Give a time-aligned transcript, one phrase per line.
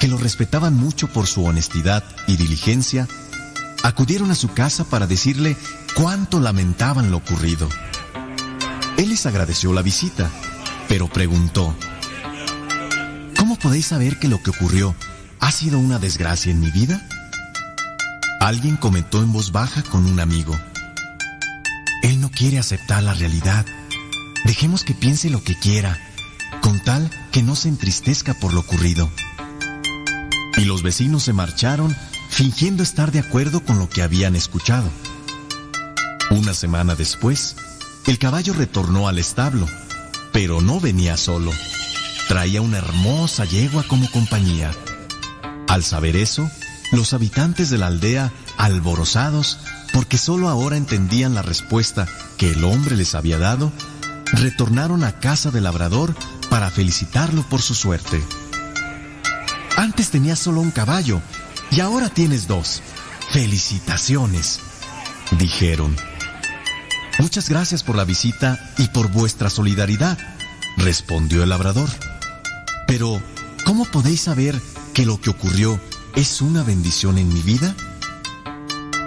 [0.00, 3.06] que lo respetaban mucho por su honestidad y diligencia,
[3.82, 5.56] acudieron a su casa para decirle
[5.94, 7.68] cuánto lamentaban lo ocurrido.
[8.96, 10.30] Él les agradeció la visita,
[10.88, 11.76] pero preguntó,
[13.38, 14.94] ¿Cómo podéis saber que lo que ocurrió
[15.38, 17.06] ha sido una desgracia en mi vida?
[18.40, 20.58] Alguien comentó en voz baja con un amigo.
[22.02, 23.66] Él no quiere aceptar la realidad.
[24.44, 25.98] Dejemos que piense lo que quiera,
[26.62, 29.10] con tal que no se entristezca por lo ocurrido.
[30.60, 31.96] Y los vecinos se marcharon
[32.28, 34.90] fingiendo estar de acuerdo con lo que habían escuchado.
[36.30, 37.56] Una semana después,
[38.06, 39.66] el caballo retornó al establo,
[40.34, 41.50] pero no venía solo.
[42.28, 44.70] Traía una hermosa yegua como compañía.
[45.66, 46.50] Al saber eso,
[46.92, 49.60] los habitantes de la aldea, alborozados,
[49.94, 53.72] porque solo ahora entendían la respuesta que el hombre les había dado,
[54.34, 56.14] retornaron a casa del labrador
[56.50, 58.22] para felicitarlo por su suerte.
[59.80, 61.22] Antes tenías solo un caballo
[61.70, 62.82] y ahora tienes dos.
[63.30, 64.60] Felicitaciones,
[65.38, 65.96] dijeron.
[67.18, 70.18] Muchas gracias por la visita y por vuestra solidaridad,
[70.76, 71.88] respondió el labrador.
[72.86, 73.22] Pero,
[73.64, 74.60] ¿cómo podéis saber
[74.92, 75.80] que lo que ocurrió
[76.14, 77.74] es una bendición en mi vida?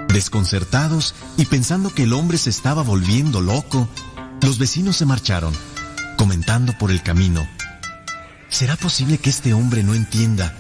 [0.08, 3.88] Desconcertados y pensando que el hombre se estaba volviendo loco,
[4.42, 5.54] los vecinos se marcharon,
[6.18, 7.48] comentando por el camino.
[8.54, 10.56] ¿Será posible que este hombre no entienda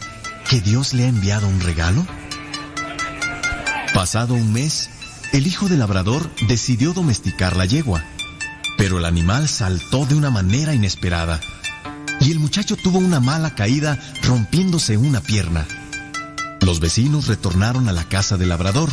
[0.49, 2.03] que Dios le ha enviado un regalo?
[3.93, 4.89] Pasado un mes,
[5.31, 8.03] el hijo del labrador decidió domesticar la yegua,
[8.79, 11.39] pero el animal saltó de una manera inesperada
[12.19, 15.67] y el muchacho tuvo una mala caída rompiéndose una pierna.
[16.61, 18.89] Los vecinos retornaron a la casa del labrador,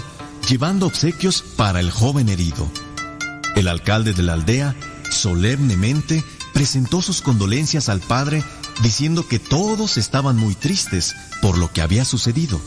[0.46, 2.70] llevando obsequios para el joven herido.
[3.56, 4.76] El alcalde de la aldea
[5.10, 8.44] solemnemente presentó sus condolencias al padre
[8.82, 12.60] diciendo que todos estaban muy tristes por lo que había sucedido.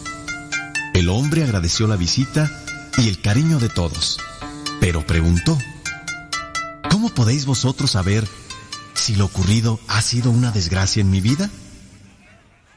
[0.93, 2.51] El hombre agradeció la visita
[2.97, 4.19] y el cariño de todos,
[4.79, 5.57] pero preguntó,
[7.03, 8.27] ¿Cómo podéis vosotros saber
[8.93, 11.49] si lo ocurrido ha sido una desgracia en mi vida?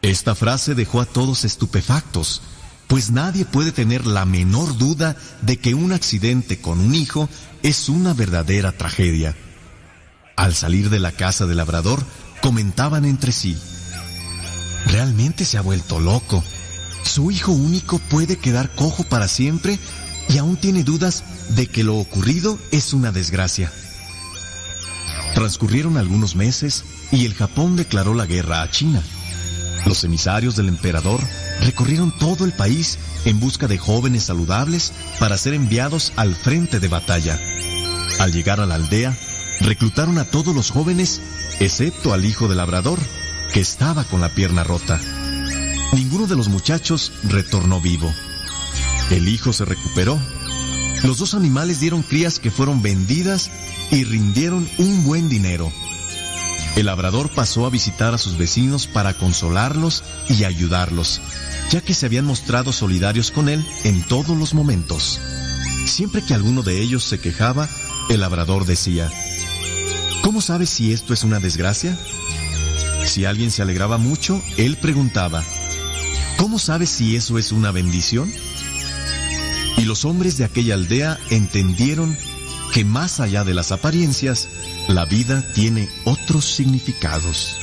[0.02, 2.42] Esta frase dejó a todos estupefactos,
[2.86, 7.28] pues nadie puede tener la menor duda de que un accidente con un hijo
[7.62, 9.36] es una verdadera tragedia.
[10.34, 12.04] Al salir de la casa del labrador,
[12.40, 13.56] comentaban entre sí,
[14.86, 16.42] realmente se ha vuelto loco.
[17.02, 19.78] Su hijo único puede quedar cojo para siempre
[20.28, 23.70] y aún tiene dudas de que lo ocurrido es una desgracia.
[25.34, 29.02] Transcurrieron algunos meses y el Japón declaró la guerra a China.
[29.84, 31.20] Los emisarios del emperador
[31.60, 36.88] recorrieron todo el país en busca de jóvenes saludables para ser enviados al frente de
[36.88, 37.38] batalla.
[38.18, 39.16] Al llegar a la aldea,
[39.60, 41.20] reclutaron a todos los jóvenes,
[41.60, 42.98] excepto al hijo del labrador,
[43.52, 45.00] que estaba con la pierna rota.
[45.92, 48.12] Ninguno de los muchachos retornó vivo.
[49.10, 50.18] El hijo se recuperó.
[51.04, 53.50] Los dos animales dieron crías que fueron vendidas
[53.90, 55.72] y rindieron un buen dinero.
[56.74, 61.22] El labrador pasó a visitar a sus vecinos para consolarlos y ayudarlos,
[61.70, 65.18] ya que se habían mostrado solidarios con él en todos los momentos.
[65.86, 67.68] Siempre que alguno de ellos se quejaba,
[68.10, 69.10] el labrador decía,
[70.26, 71.96] ¿Cómo sabes si esto es una desgracia?
[73.04, 75.44] Si alguien se alegraba mucho, él preguntaba,
[76.36, 78.28] ¿Cómo sabes si eso es una bendición?
[79.76, 82.18] Y los hombres de aquella aldea entendieron
[82.74, 84.48] que más allá de las apariencias,
[84.88, 87.60] la vida tiene otros significados.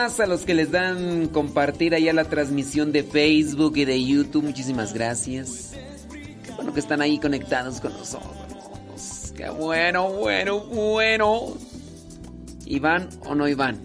[0.00, 4.44] A los que les dan compartir allá la transmisión de Facebook y de YouTube.
[4.44, 5.74] Muchísimas gracias.
[6.42, 9.34] Qué bueno que están ahí conectados con nosotros.
[9.36, 11.54] Qué bueno, bueno, bueno.
[12.64, 13.78] ¿Iván o no Iván?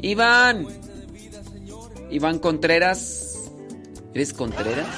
[0.00, 0.66] Iván.
[2.10, 3.48] Iván Contreras.
[4.14, 4.88] ¿Eres Contreras?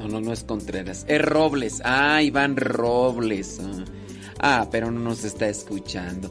[0.00, 1.04] No, no, no es Contreras.
[1.06, 1.80] Es Robles.
[1.84, 3.60] Ah, Iván Robles.
[3.62, 3.81] Ah.
[4.44, 6.28] Ah, pero no nos está escuchando.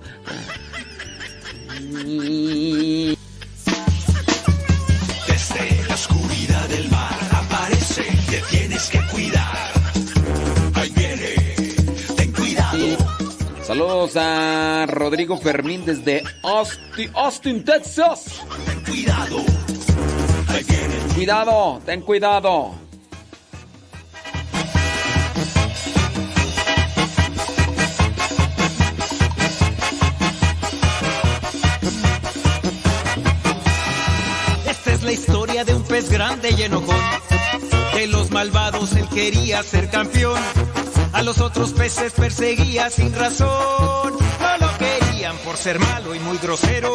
[5.28, 9.72] Desde la oscuridad del mar aparece, te tienes que cuidar.
[10.74, 11.56] Ahí viene,
[12.18, 12.98] ten cuidado.
[13.64, 18.42] Saludos a Rodrigo Fermín desde Austin, Austin, Texas.
[18.66, 19.38] Ten cuidado.
[20.50, 20.96] Ahí viene.
[21.16, 22.91] Cuidado, ten cuidado.
[35.52, 36.96] De un pez grande y enojón.
[37.94, 40.40] De los malvados él quería ser campeón.
[41.12, 44.14] A los otros peces perseguía sin razón.
[44.14, 46.94] No lo querían por ser malo y muy grosero.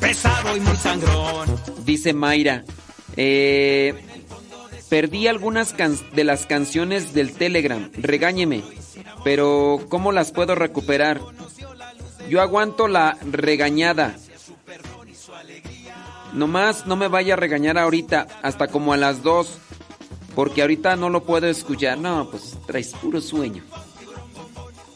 [0.00, 1.60] Pesado y muy sangrón.
[1.84, 2.64] Dice Mayra.
[3.16, 3.94] Eh,
[4.88, 7.90] perdí algunas de las canciones del Telegram.
[7.94, 8.62] Regáñeme.
[9.24, 11.20] Pero ¿cómo las puedo recuperar?
[12.28, 14.16] Yo aguanto la regañada.
[16.32, 19.58] Nomás no me vaya a regañar ahorita, hasta como a las dos.
[20.34, 21.98] Porque ahorita no lo puedo escuchar.
[21.98, 23.64] No, pues traes puro sueño.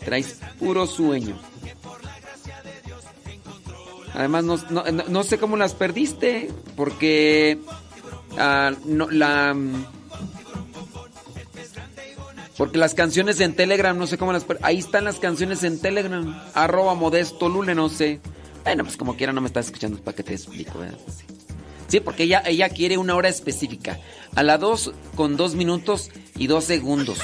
[0.04, 1.36] Traes puro sueño.
[4.14, 6.50] Además, no, sé cómo las perdiste.
[6.76, 7.58] Porque
[8.38, 9.56] ah, no, la.
[12.56, 14.46] Porque las canciones en Telegram, no sé cómo las...
[14.62, 16.40] Ahí están las canciones en Telegram.
[16.54, 18.20] Arroba modesto lule, no sé.
[18.64, 20.80] Bueno, pues como quiera no me estás escuchando para que te explico.
[21.86, 22.00] Sí.
[22.00, 23.98] porque ella, ella quiere una hora específica.
[24.34, 27.18] A la 2 con 2 minutos y 2 segundos.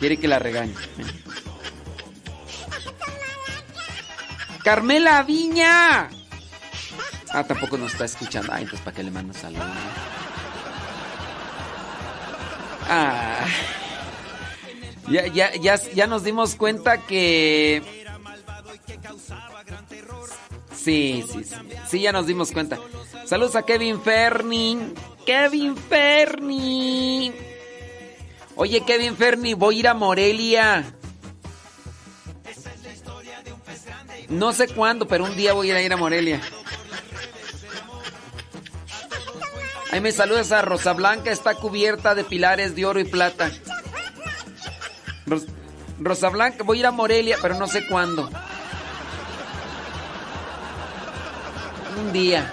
[0.00, 0.74] Quiere que la regañe.
[4.64, 6.10] Carmela Viña.
[7.32, 8.52] Ah, tampoco nos está escuchando.
[8.52, 9.64] Ay, entonces para qué le mando saludos.
[12.88, 13.46] Ah.
[15.08, 17.82] Ya, ya, ya, ya nos dimos cuenta que
[20.74, 21.44] Sí, sí,
[21.88, 22.00] sí.
[22.00, 22.78] Ya nos dimos cuenta.
[23.26, 24.94] Saludos a Kevin Ferni.
[25.26, 27.32] Kevin Ferni.
[28.56, 30.84] Oye, Kevin Ferni, voy a ir a Morelia.
[34.28, 36.40] No sé cuándo, pero un día voy a ir a Morelia.
[39.92, 43.50] Ahí me saludas a Rosa Blanca, está cubierta de pilares de oro y plata.
[45.98, 48.30] Rosa Blanca, voy a ir a Morelia, pero no sé cuándo.
[51.96, 52.52] Un día.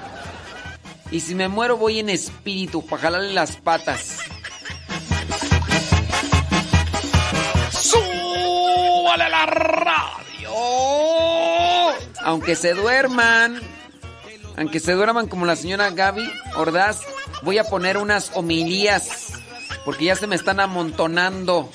[1.11, 4.17] Y si me muero voy en espíritu para jalarle las patas.
[7.71, 10.51] ¡Súbale la radio!
[12.23, 13.61] Aunque se duerman,
[14.57, 17.01] aunque se duerman como la señora Gaby Ordaz,
[17.43, 19.33] voy a poner unas homilías,
[19.85, 21.69] porque ya se me están amontonando.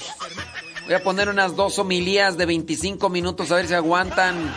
[0.85, 4.53] Voy a poner unas dos homilías de 25 minutos a ver si aguantan.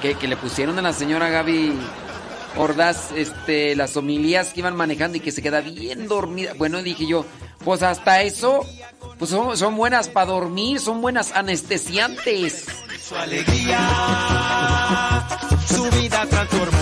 [0.00, 1.72] Que, que le pusieron a la señora Gaby
[2.56, 6.52] Ordaz, este, las homilías que iban manejando y que se queda bien dormida.
[6.56, 7.24] Bueno, dije yo,
[7.64, 8.64] pues hasta eso,
[9.18, 12.66] pues son, buenas para dormir, son buenas anestesiantes.
[13.00, 13.78] Su alegría,
[15.66, 16.78] su vida transformó.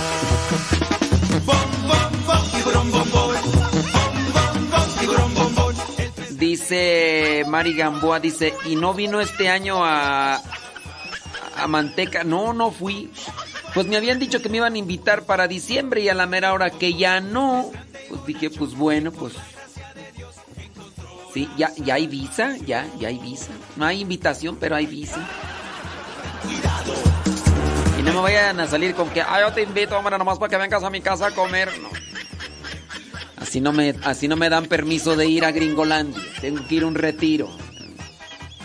[6.30, 10.40] Dice Mari Gamboa, dice, ¿y no vino este año a,
[11.56, 12.24] a Manteca?
[12.24, 13.10] No, no fui.
[13.74, 16.52] Pues me habían dicho que me iban a invitar para diciembre y a la mera
[16.52, 17.70] hora que ya no.
[18.08, 19.34] Pues dije, pues bueno, pues...
[21.34, 23.50] Sí, ya, ya hay visa, ya, ya hay visa.
[23.76, 25.20] No hay invitación, pero hay visa.
[27.98, 30.48] Y no me vayan a salir con que, ah, yo te invito, hombre, nomás para
[30.48, 31.70] que vengas a mi casa a comer.
[31.82, 31.88] No.
[33.36, 36.22] Así no me, así no me dan permiso de ir a Gringolandia.
[36.40, 37.50] Tengo que ir a un retiro.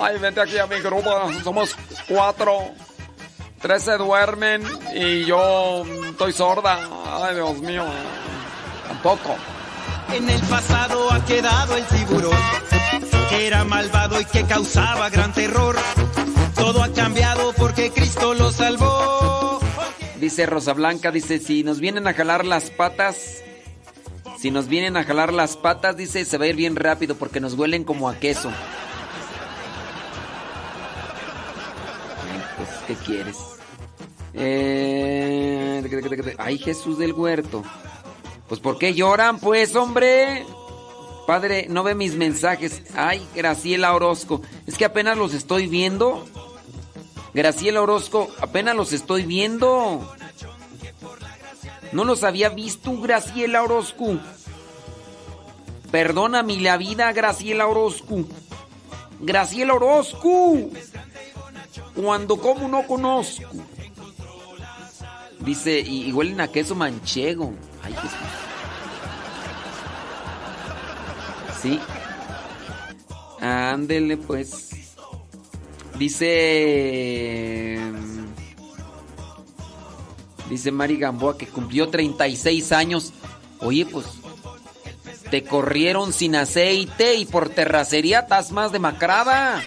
[0.02, 1.12] Ay, vente aquí a mi grupo,
[1.44, 1.76] somos
[2.08, 2.72] cuatro.
[3.62, 4.64] Tres se duermen
[4.96, 6.80] y yo estoy sorda.
[7.06, 7.86] Ay, Dios mío.
[8.88, 9.36] Tampoco.
[10.12, 12.38] En el pasado ha quedado el tiburón,
[13.30, 15.78] que era malvado y que causaba gran terror.
[16.56, 19.60] Todo ha cambiado porque Cristo lo salvó.
[20.20, 23.44] Dice Rosa Blanca, dice, si nos vienen a jalar las patas,
[24.40, 27.40] si nos vienen a jalar las patas, dice, se va a ir bien rápido porque
[27.40, 28.52] nos huelen como a queso.
[32.96, 33.38] ¿Qué quieres?
[34.34, 35.84] Eh...
[36.38, 37.64] Ay, Jesús del huerto.
[38.48, 40.46] Pues, ¿por qué lloran, pues, hombre?
[41.26, 42.84] Padre, no ve mis mensajes.
[42.96, 44.42] Ay, Graciela Orozco.
[44.68, 46.26] Es que apenas los estoy viendo.
[47.34, 50.14] Graciela Orozco, apenas los estoy viendo.
[51.94, 54.18] No los había visto, Graciela Orozco.
[55.92, 58.26] Perdóname la vida, Graciela Orozco.
[59.22, 60.58] Graciela Orozco.
[62.02, 63.48] Cuando como no conozco.
[65.40, 67.54] Dice, y, huelen a queso manchego.
[67.84, 68.18] Ay, Jesús.
[71.62, 71.80] Sí.
[73.40, 74.70] Ándele, pues.
[76.00, 77.80] Dice.
[80.50, 83.14] Dice Mari Gamboa que cumplió 36 años.
[83.60, 84.06] Oye, pues.
[85.30, 89.64] Te corrieron sin aceite y por terracería estás más demacrada.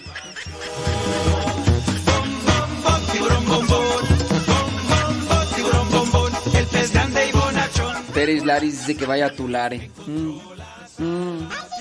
[8.15, 9.91] Pérez Laris dice que vaya a Tulare.
[10.07, 11.49] Mm, mm.
[11.51, 11.75] Ahí.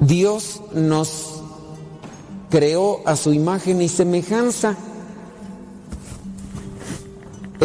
[0.00, 1.42] Dios nos
[2.48, 4.76] creó a su imagen y semejanza.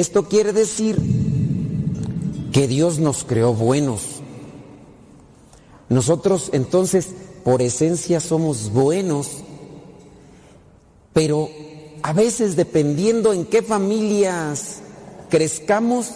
[0.01, 0.99] Esto quiere decir
[2.51, 4.01] que Dios nos creó buenos.
[5.89, 7.09] Nosotros entonces
[7.43, 9.27] por esencia somos buenos,
[11.13, 11.49] pero
[12.01, 14.79] a veces dependiendo en qué familias
[15.29, 16.09] crezcamos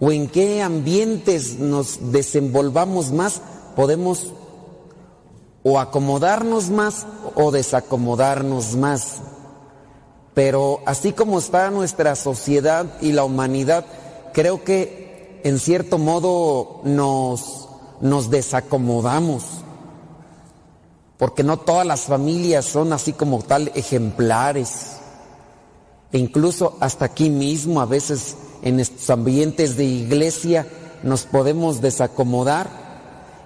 [0.00, 3.40] o en qué ambientes nos desenvolvamos más,
[3.76, 4.32] podemos
[5.62, 7.06] o acomodarnos más
[7.36, 9.20] o desacomodarnos más.
[10.42, 13.84] Pero así como está nuestra sociedad y la humanidad,
[14.32, 19.44] creo que en cierto modo nos, desacomodamos.
[21.18, 24.96] Porque no todas las familias son así como tal ejemplares.
[26.10, 30.66] E incluso hasta aquí mismo, a veces en estos ambientes de iglesia,
[31.02, 32.70] nos podemos desacomodar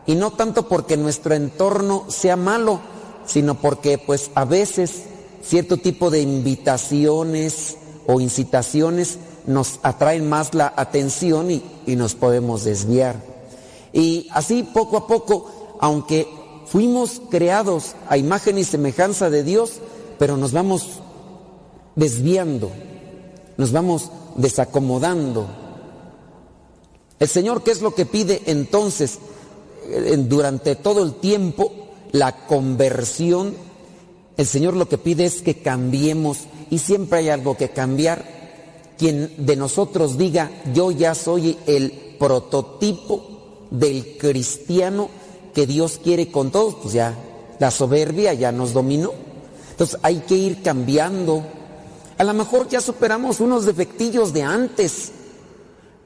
[0.07, 2.79] y no tanto porque nuestro entorno sea malo,
[3.27, 5.07] sino porque pues a veces
[5.47, 12.65] cierto tipo de invitaciones o incitaciones nos atraen más la atención y, y nos podemos
[12.65, 13.23] desviar.
[13.93, 16.27] Y así poco a poco, aunque
[16.67, 19.81] fuimos creados a imagen y semejanza de Dios,
[20.19, 21.01] pero nos vamos
[21.95, 22.71] desviando,
[23.57, 25.47] nos vamos desacomodando.
[27.21, 29.19] El Señor, ¿qué es lo que pide entonces?
[30.29, 31.73] durante todo el tiempo
[32.13, 33.55] la conversión,
[34.37, 36.39] el Señor lo que pide es que cambiemos
[36.71, 38.25] y siempre hay algo que cambiar.
[38.99, 45.09] Quien de nosotros diga, yo ya soy el prototipo del cristiano
[45.55, 47.17] que Dios quiere con todos, pues ya
[47.59, 49.13] la soberbia ya nos dominó.
[49.71, 51.45] Entonces hay que ir cambiando.
[52.19, 55.13] A lo mejor ya superamos unos defectillos de antes,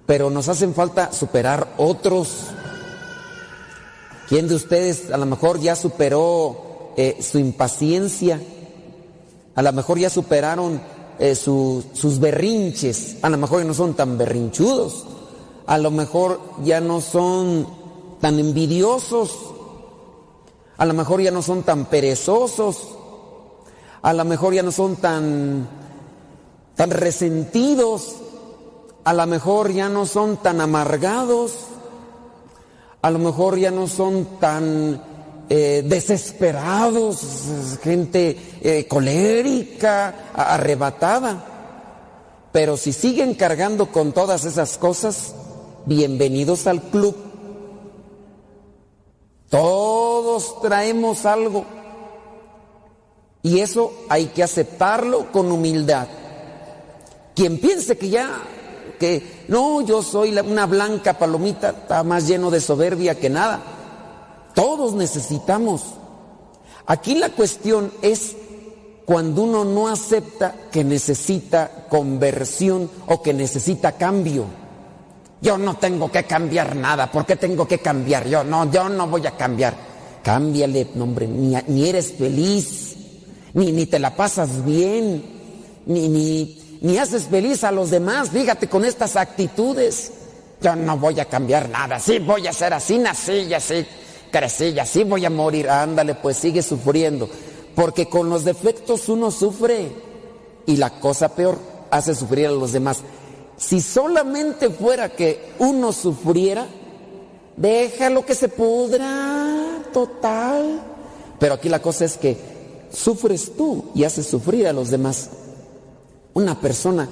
[0.07, 2.29] pero nos hacen falta superar otros.
[4.29, 6.68] ¿Quién de ustedes a lo mejor ya superó
[6.99, 8.41] eh, su impaciencia?
[9.55, 10.81] A lo mejor ya superaron
[11.21, 13.19] eh, sus berrinches.
[13.23, 15.07] A lo mejor ya no son tan berrinchudos.
[15.69, 17.69] A lo mejor ya no son
[18.21, 19.31] tan envidiosos.
[20.77, 22.79] A lo mejor ya no son tan perezosos.
[24.03, 25.69] A lo mejor ya no son tan,
[26.75, 28.17] tan resentidos.
[29.05, 31.53] A lo mejor ya no son tan amargados
[33.01, 35.01] a lo mejor ya no son tan
[35.51, 41.45] eh, desesperados, gente eh, colérica, arrebatada.
[42.53, 45.35] Pero si siguen cargando con todas esas cosas,
[45.87, 47.17] bienvenidos al club.
[49.49, 51.65] Todos traemos algo.
[53.43, 56.09] Y eso hay que aceptarlo con humildad.
[57.35, 58.43] Quien piense que ya,
[58.99, 63.78] que no, yo soy una blanca palomita, está más lleno de soberbia que nada.
[64.59, 65.83] Todos necesitamos.
[66.85, 68.35] Aquí la cuestión es
[69.05, 74.47] cuando uno no acepta que necesita conversión o que necesita cambio.
[75.41, 78.27] Yo no tengo que cambiar nada, ¿por qué tengo que cambiar?
[78.27, 79.77] Yo no, yo no voy a cambiar.
[80.25, 82.97] Cámbiale, hombre, ni, ni eres feliz,
[83.55, 85.23] ni, ni, te la pasas bien,
[85.87, 90.11] ni, ni, ni haces feliz a los demás, fíjate con estas actitudes.
[90.61, 93.87] Yo no voy a cambiar nada, sí voy a ser así, nací y así,
[94.31, 95.69] crecí y así voy a morir.
[95.69, 97.29] Ándale, pues sigue sufriendo.
[97.75, 99.93] Porque con los defectos uno sufre
[100.67, 101.59] y la cosa peor
[101.91, 103.03] hace sufrir a los demás.
[103.57, 106.67] Si solamente fuera que uno sufriera,
[107.57, 110.83] déjalo que se pudra, total.
[111.39, 112.37] Pero aquí la cosa es que
[112.93, 115.31] sufres tú y haces sufrir a los demás.
[116.35, 117.09] Una persona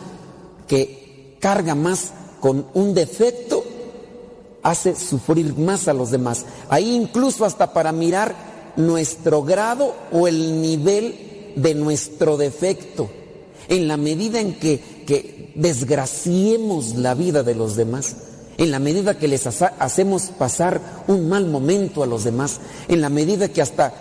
[0.66, 3.64] que carga más con un defecto
[4.66, 6.44] hace sufrir más a los demás.
[6.68, 8.34] Ahí incluso hasta para mirar
[8.76, 13.08] nuestro grado o el nivel de nuestro defecto,
[13.68, 14.96] en la medida en que,
[15.54, 18.16] desgraciemos la vida de los demás,
[18.58, 23.08] en la medida que les hacemos pasar un mal momento a los demás, en la
[23.08, 23.94] medida que hasta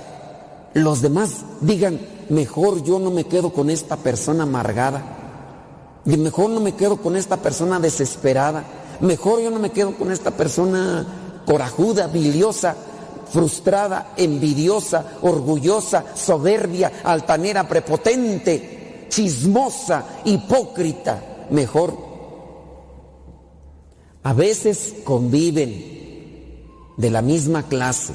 [0.73, 1.99] los demás digan,
[2.29, 7.15] mejor yo no me quedo con esta persona amargada, y mejor no me quedo con
[7.15, 8.65] esta persona desesperada,
[9.01, 11.05] mejor yo no me quedo con esta persona
[11.45, 12.75] corajuda, biliosa,
[13.31, 21.47] frustrada, envidiosa, orgullosa, soberbia, altanera, prepotente, chismosa, hipócrita.
[21.49, 21.95] Mejor,
[24.23, 25.95] a veces conviven
[26.97, 28.13] de la misma clase.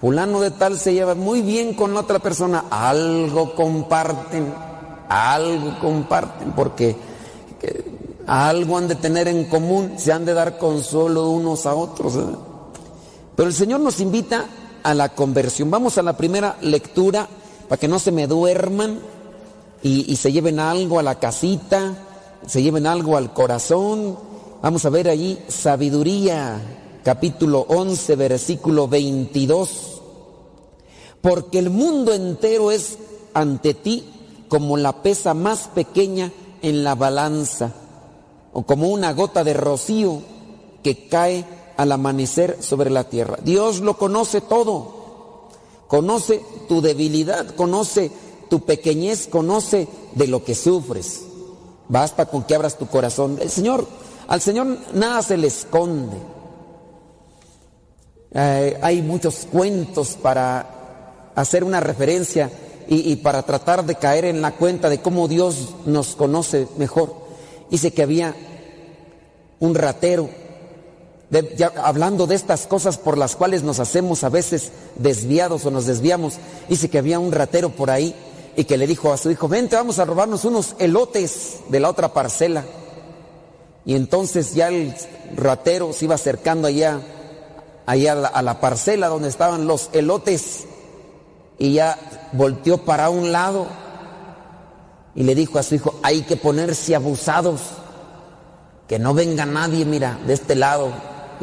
[0.00, 4.52] Fulano de tal se lleva muy bien con la otra persona, algo comparten,
[5.08, 6.96] algo comparten, porque
[8.26, 12.16] algo han de tener en común, se han de dar consuelo unos a otros.
[12.16, 12.36] ¿eh?
[13.36, 14.46] Pero el Señor nos invita
[14.82, 15.70] a la conversión.
[15.70, 17.28] Vamos a la primera lectura
[17.68, 19.00] para que no se me duerman
[19.82, 21.94] y, se lleven algo a la casita,
[22.46, 24.18] se lleven algo al corazón.
[24.62, 26.60] Vamos a ver allí sabiduría,
[27.04, 30.02] capítulo 11, versículo 22.
[31.20, 32.98] Porque el mundo entero es
[33.34, 34.04] ante ti
[34.48, 37.72] como la pesa más pequeña en la balanza,
[38.56, 40.22] o como una gota de rocío
[40.82, 41.44] que cae
[41.76, 43.36] al amanecer sobre la tierra.
[43.42, 45.50] Dios lo conoce todo.
[45.88, 48.10] Conoce tu debilidad, conoce
[48.48, 51.24] tu pequeñez, conoce de lo que sufres.
[51.90, 53.36] Basta con que abras tu corazón.
[53.42, 53.86] El Señor,
[54.26, 56.16] al Señor nada se le esconde.
[58.32, 62.50] Eh, hay muchos cuentos para hacer una referencia
[62.88, 67.25] y, y, para tratar de caer en la cuenta de cómo Dios nos conoce mejor.
[67.70, 68.34] Dice que había
[69.60, 70.28] un ratero
[71.82, 76.34] hablando de estas cosas por las cuales nos hacemos a veces desviados o nos desviamos,
[76.68, 78.14] dice que había un ratero por ahí
[78.54, 81.90] y que le dijo a su hijo, vente, vamos a robarnos unos elotes de la
[81.90, 82.64] otra parcela.
[83.84, 84.94] Y entonces ya el
[85.36, 87.00] ratero se iba acercando allá,
[87.86, 90.64] allá a la, a la parcela donde estaban los elotes
[91.58, 91.98] y ya
[92.32, 93.66] volteó para un lado
[95.16, 97.62] y le dijo a su hijo, hay que ponerse abusados,
[98.86, 100.92] que no venga nadie, mira, de este lado,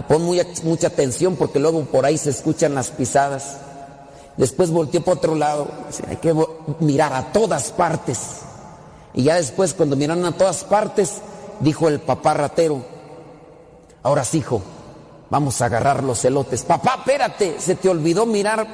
[0.07, 0.23] pon
[0.63, 3.57] mucha atención porque luego por ahí se escuchan las pisadas.
[4.37, 5.67] Después volteó para otro lado,
[6.07, 6.35] hay que
[6.79, 8.19] mirar a todas partes.
[9.15, 11.21] Y ya después, cuando miraron a todas partes,
[11.59, 12.83] dijo el papá ratero,
[14.03, 14.61] ahora sí, hijo,
[15.31, 16.61] vamos a agarrar los elotes.
[16.63, 18.67] Papá, espérate, se te olvidó mirar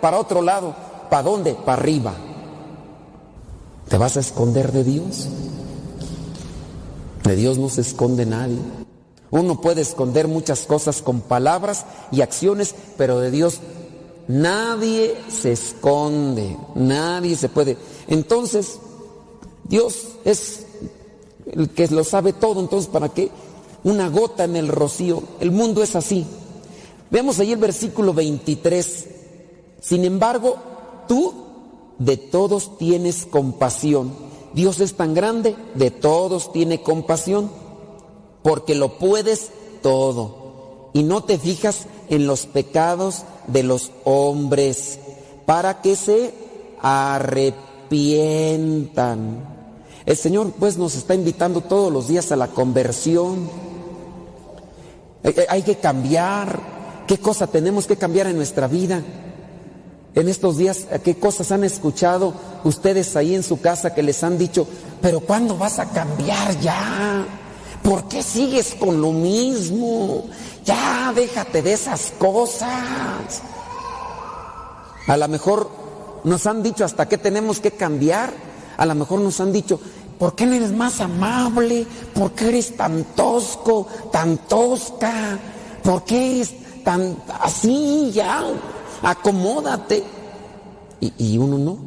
[0.00, 0.74] para otro lado.
[1.08, 1.54] ¿Para dónde?
[1.54, 2.12] Para arriba.
[3.92, 5.28] ¿Te vas a esconder de Dios?
[7.24, 8.56] De Dios no se esconde nadie.
[9.30, 13.60] Uno puede esconder muchas cosas con palabras y acciones, pero de Dios
[14.28, 17.76] nadie se esconde, nadie se puede.
[18.08, 18.78] Entonces,
[19.64, 20.64] Dios es
[21.44, 23.30] el que lo sabe todo, entonces ¿para qué?
[23.84, 25.22] Una gota en el rocío.
[25.38, 26.24] El mundo es así.
[27.10, 29.06] Veamos ahí el versículo 23.
[29.82, 30.56] Sin embargo,
[31.06, 31.51] tú
[31.98, 34.12] de todos tienes compasión.
[34.54, 37.50] Dios es tan grande, de todos tiene compasión
[38.42, 39.50] porque lo puedes
[39.82, 44.98] todo y no te fijas en los pecados de los hombres,
[45.46, 46.34] para que se
[46.80, 49.52] arrepientan.
[50.04, 53.48] El Señor pues nos está invitando todos los días a la conversión.
[55.22, 56.82] Eh, eh, hay que cambiar.
[57.06, 59.02] ¿Qué cosa tenemos que cambiar en nuestra vida?
[60.14, 64.36] En estos días, ¿qué cosas han escuchado ustedes ahí en su casa que les han
[64.36, 64.66] dicho,
[65.00, 67.24] pero ¿cuándo vas a cambiar ya?
[67.82, 70.24] ¿Por qué sigues con lo mismo?
[70.64, 73.42] Ya, déjate de esas cosas.
[75.06, 75.70] A lo mejor
[76.24, 78.32] nos han dicho hasta qué tenemos que cambiar.
[78.76, 79.80] A lo mejor nos han dicho,
[80.18, 81.86] ¿por qué no eres más amable?
[82.14, 85.38] ¿Por qué eres tan tosco, tan tosca?
[85.82, 88.44] ¿Por qué eres tan así ya?
[89.02, 90.02] Acomódate.
[91.00, 91.78] Y, y uno no.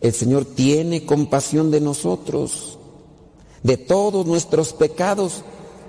[0.00, 2.78] El Señor tiene compasión de nosotros
[3.62, 5.42] de todos nuestros pecados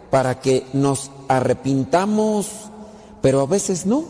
[0.10, 2.48] para que nos arrepintamos,
[3.22, 4.04] pero a veces no.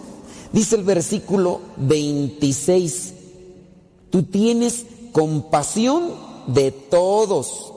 [0.52, 3.14] Dice el versículo 26,
[4.10, 6.14] tú tienes compasión
[6.48, 7.72] de todos,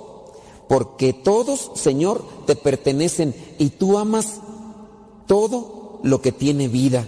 [0.69, 4.41] porque todos, Señor, te pertenecen y tú amas
[5.27, 7.07] todo lo que tiene vida.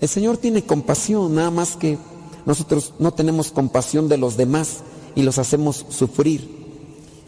[0.00, 1.98] El Señor tiene compasión, nada más que
[2.44, 4.80] nosotros no tenemos compasión de los demás
[5.14, 6.48] y los hacemos sufrir.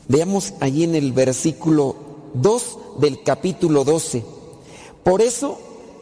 [0.06, 1.96] Veamos allí en el versículo
[2.34, 4.24] 2 del capítulo 12.
[5.02, 5.58] Por eso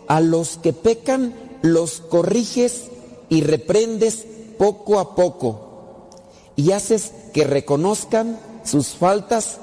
[0.08, 2.84] a los que pecan los corriges
[3.28, 4.26] y reprendes
[4.58, 6.10] poco a poco
[6.56, 9.58] y haces que reconozcan sus faltas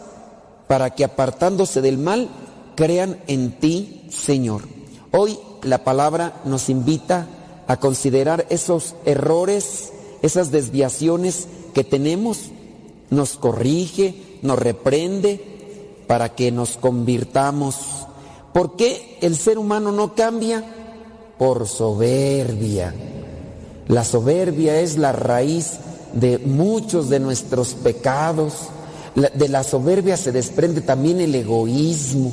[0.67, 2.29] para que apartándose del mal
[2.75, 4.63] crean en ti, Señor.
[5.11, 7.27] Hoy la palabra nos invita
[7.67, 12.51] a considerar esos errores, esas desviaciones que tenemos,
[13.09, 15.53] nos corrige, nos reprende
[16.07, 17.75] para que nos convirtamos.
[18.53, 20.63] ¿Por qué el ser humano no cambia?
[21.37, 22.93] Por soberbia.
[23.87, 25.79] La soberbia es la raíz
[26.13, 28.53] de muchos de nuestros pecados.
[29.15, 32.31] De la soberbia se desprende también el egoísmo.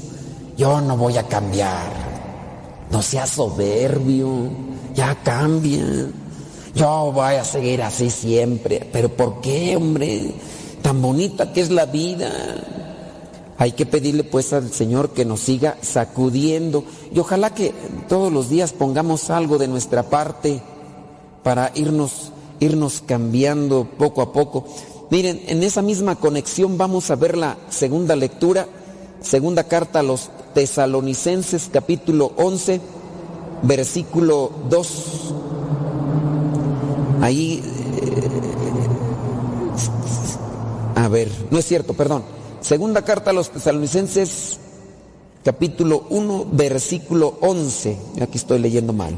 [0.57, 2.10] Yo no voy a cambiar.
[2.91, 4.51] No sea soberbio.
[4.95, 5.85] Ya cambia.
[6.75, 8.89] Yo voy a seguir así siempre.
[8.93, 10.35] Pero ¿por qué, hombre?
[10.83, 12.31] tan bonita que es la vida.
[13.59, 17.75] Hay que pedirle pues al Señor que nos siga sacudiendo y ojalá que
[18.09, 20.63] todos los días pongamos algo de nuestra parte
[21.43, 24.67] para irnos irnos cambiando poco a poco.
[25.11, 28.67] Miren, en esa misma conexión vamos a ver la segunda lectura,
[29.21, 32.81] segunda carta a los tesalonicenses capítulo 11,
[33.63, 35.35] versículo 2.
[37.23, 37.63] Ahí
[41.01, 42.25] A ver, no es cierto, perdón.
[42.61, 44.59] Segunda carta a los tesalonicenses,
[45.43, 47.97] capítulo 1, versículo 11.
[48.21, 49.15] Aquí estoy leyendo mal.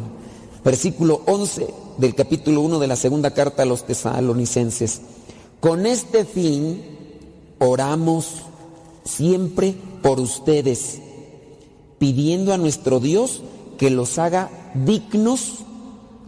[0.64, 1.66] Versículo 11
[1.98, 5.00] del capítulo 1 de la segunda carta a los tesalonicenses.
[5.58, 6.84] Con este fin
[7.58, 8.42] oramos
[9.04, 11.00] siempre por ustedes,
[12.02, 13.42] pidiendo a nuestro Dios
[13.78, 15.58] que los haga dignos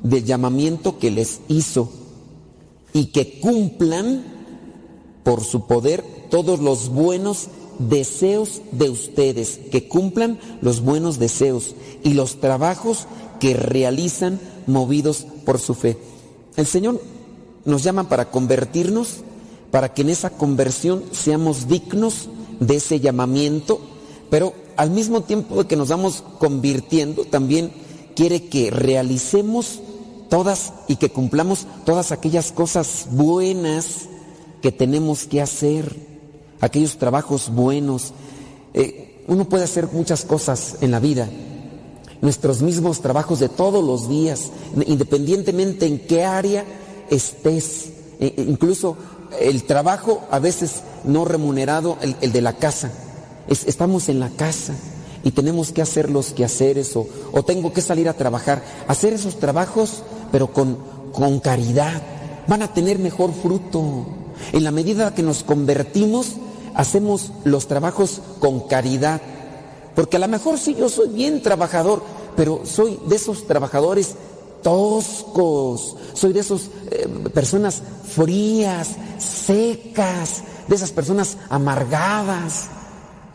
[0.04, 1.90] del llamamiento que les hizo
[2.92, 4.22] y que cumplan
[5.24, 7.48] por su poder todos los buenos
[7.80, 13.08] deseos de ustedes, que cumplan los buenos deseos y los trabajos
[13.40, 15.98] que realizan movidos por su fe.
[16.56, 17.00] El Señor
[17.64, 19.24] nos llama para convertirnos,
[19.72, 22.28] para que en esa conversión seamos dignos
[22.60, 23.80] de ese llamamiento,
[24.30, 27.72] pero al mismo tiempo que nos vamos convirtiendo, también
[28.14, 29.80] quiere que realicemos
[30.28, 34.08] todas y que cumplamos todas aquellas cosas buenas
[34.62, 35.94] que tenemos que hacer,
[36.60, 38.12] aquellos trabajos buenos.
[38.72, 41.28] Eh, uno puede hacer muchas cosas en la vida,
[42.20, 44.50] nuestros mismos trabajos de todos los días,
[44.87, 46.64] independientemente en qué área
[47.10, 48.96] estés, e, e incluso
[49.40, 52.90] el trabajo a veces no remunerado, el, de la casa.
[53.48, 54.74] Estamos en la casa
[55.22, 59.38] y tenemos que hacer los quehaceres o, o tengo que salir a trabajar, hacer esos
[59.38, 60.78] trabajos, pero con,
[61.12, 62.02] con caridad,
[62.46, 64.07] van a tener mejor fruto.
[64.52, 66.35] En la medida que nos convertimos,
[66.74, 69.20] hacemos los trabajos con caridad.
[69.94, 72.02] Porque a lo mejor sí yo soy bien trabajador,
[72.37, 74.16] pero soy de esos trabajadores
[74.62, 82.68] toscos, soy de esas eh, personas frías, secas, de esas personas amargadas.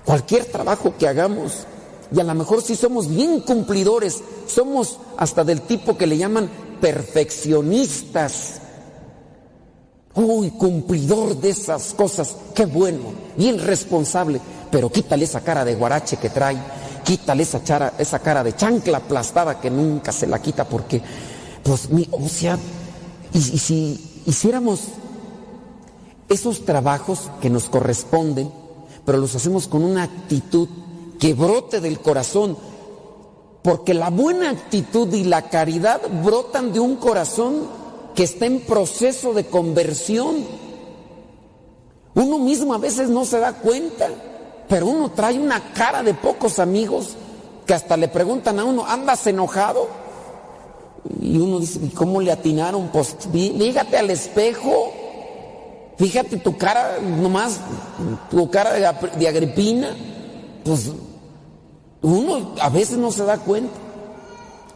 [0.05, 1.65] Cualquier trabajo que hagamos,
[2.11, 6.49] y a lo mejor sí somos bien cumplidores, somos hasta del tipo que le llaman
[6.81, 8.61] perfeccionistas.
[10.15, 16.17] Uy, cumplidor de esas cosas, qué bueno, bien responsable, pero quítale esa cara de guarache
[16.17, 16.57] que trae,
[17.03, 21.01] quítale esa, chara, esa cara de chancla aplastada que nunca se la quita porque,
[21.63, 22.57] pues, mi, o sea,
[23.31, 24.79] y si hiciéramos
[26.27, 28.51] esos trabajos que nos corresponden,
[29.09, 30.67] pero los hacemos con una actitud
[31.19, 32.55] que brote del corazón,
[33.63, 37.67] porque la buena actitud y la caridad brotan de un corazón
[38.13, 40.45] que está en proceso de conversión.
[42.13, 44.09] Uno mismo a veces no se da cuenta,
[44.67, 47.15] pero uno trae una cara de pocos amigos
[47.65, 49.87] que hasta le preguntan a uno, ¿andas enojado?
[51.19, 52.89] Y uno dice, ¿cómo le atinaron?
[52.89, 54.93] Pues fíjate al espejo,
[55.99, 57.59] fíjate tu cara nomás,
[58.31, 59.95] tu cara de, agripina,
[60.63, 60.91] pues
[62.01, 63.77] uno a veces no se da cuenta.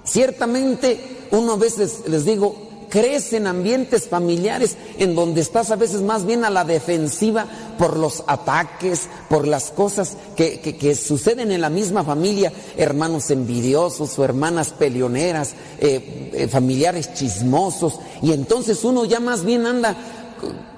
[0.03, 2.55] Ciertamente uno a veces, les digo,
[2.89, 7.47] crece en ambientes familiares en donde estás a veces más bien a la defensiva
[7.79, 14.25] por los ataques, por las cosas que, suceden en la misma familia, hermanos envidiosos o
[14.25, 19.95] hermanas peleoneras, eh, eh, familiares chismosos, y entonces uno ya más bien anda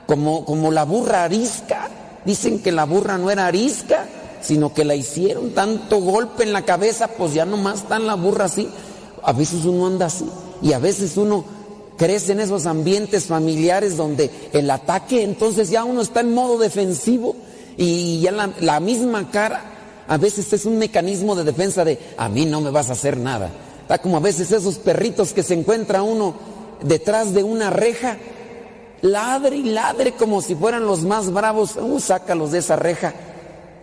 [0.06, 1.90] como, como la burra arisca.
[2.26, 4.08] Dicen que la burra no era arisca,
[4.42, 8.16] sino que la hicieron tanto golpe en la cabeza, pues ya nomás está en la
[8.16, 8.70] burra así.
[9.24, 10.26] A veces uno anda así
[10.62, 11.46] y a veces uno
[11.98, 17.36] crece en esos ambientes familiares donde el ataque, entonces ya uno está en modo defensivo
[17.78, 19.64] y ya la, misma cara
[20.08, 23.18] a veces es un mecanismo de defensa de a mí no me vas a hacer
[23.18, 23.50] nada.
[23.82, 26.36] Está como a veces esos perritos que se encuentra uno
[26.82, 28.18] detrás de una reja,
[29.06, 33.14] ladre y ladre como si fueran los más bravos, uh, sácalos de esa reja.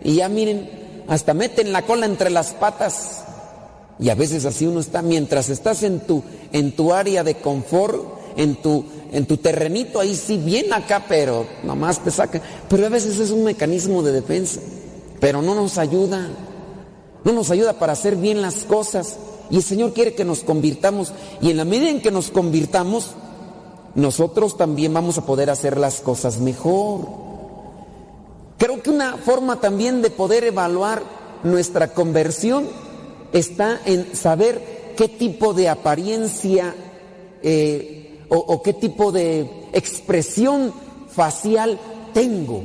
[0.03, 0.69] Y ya miren,
[1.07, 3.23] hasta meten la cola entre las patas
[3.99, 8.03] y a veces así uno está, mientras estás en tu, en tu área de confort,
[8.35, 12.41] en tu, en tu terrenito, ahí sí, bien acá, pero nomás te saca.
[12.67, 14.59] Pero a veces es un mecanismo de defensa,
[15.19, 16.27] pero no nos ayuda,
[17.23, 19.17] no nos ayuda para hacer bien las cosas.
[19.49, 23.11] Y el Señor quiere que nos convirtamos, y en la medida en que nos convirtamos,
[23.95, 27.01] nosotros también vamos a poder hacer las cosas mejor.
[28.57, 31.03] Creo que una forma también de poder evaluar
[31.43, 32.67] nuestra conversión
[33.33, 36.73] está en saber qué tipo de apariencia
[37.41, 40.73] eh, o, qué tipo de expresión
[41.07, 41.77] facial
[42.13, 42.63] tengo.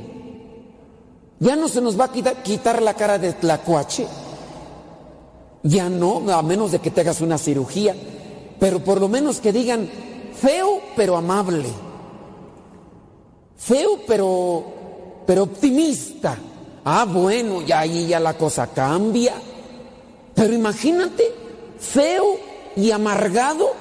[1.40, 4.06] Ya no se nos va a quitar, quitar la cara de tlacuache.
[5.62, 7.94] Ya no, a menos de que te hagas una cirugía.
[8.58, 9.88] Pero por lo menos que digan
[10.40, 11.68] feo pero amable.
[13.56, 14.64] Feo pero,
[15.26, 16.36] pero optimista.
[16.84, 19.34] Ah, bueno, ya ahí ya la cosa cambia.
[20.34, 21.24] Pero imagínate,
[21.78, 22.36] feo
[22.76, 23.72] y amargado,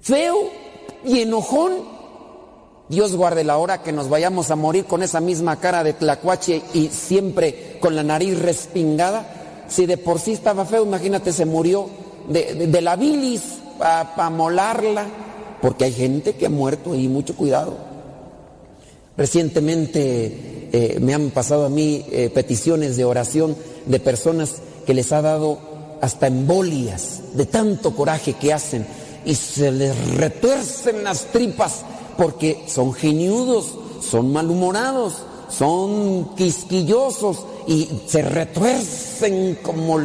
[0.00, 0.50] feo
[1.04, 2.00] y enojón.
[2.88, 6.62] Dios guarde la hora que nos vayamos a morir con esa misma cara de tlacuache
[6.74, 9.64] y siempre con la nariz respingada.
[9.68, 11.88] Si de por sí estaba feo, imagínate, se murió
[12.28, 15.06] de, la bilis para molarla,
[15.62, 17.76] porque hay gente que ha muerto y mucho cuidado.
[19.16, 25.12] Recientemente eh, me han pasado a mí eh, peticiones de oración de personas que les
[25.12, 25.58] ha dado
[26.00, 28.86] hasta embolias de tanto coraje que hacen
[29.24, 31.82] y se les retuercen las tripas
[32.16, 35.14] porque son geniudos, son malhumorados,
[35.48, 40.00] son quisquillosos y se retuercen como...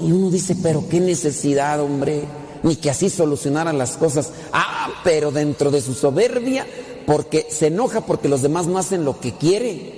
[0.00, 2.24] Y uno dice, pero qué necesidad, hombre,
[2.62, 4.30] ni que así solucionaran las cosas.
[4.52, 6.66] Ah, pero dentro de su soberbia,
[7.06, 9.94] porque se enoja porque los demás no hacen lo que quiere.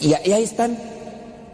[0.00, 0.78] Y ahí están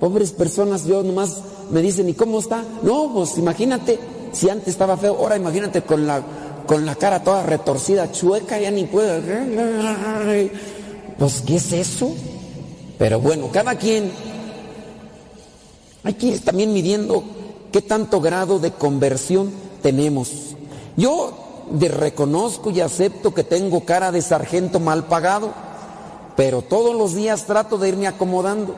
[0.00, 1.38] Pobres personas, yo nomás
[1.70, 2.62] me dicen, ¿y cómo está?
[2.82, 3.98] No, pues imagínate,
[4.32, 6.22] si antes estaba feo, ahora imagínate con la,
[6.66, 10.50] con la cara toda retorcida, chueca, ya ni puede.
[11.18, 12.10] Pues, ¿qué es eso?
[12.98, 14.10] Pero bueno, cada quien,
[16.04, 17.24] hay ir también midiendo
[17.72, 19.50] qué tanto grado de conversión
[19.86, 20.56] tenemos.
[20.96, 25.52] Yo reconozco y acepto que tengo cara de sargento mal pagado,
[26.36, 28.74] pero todos los días trato de irme acomodando.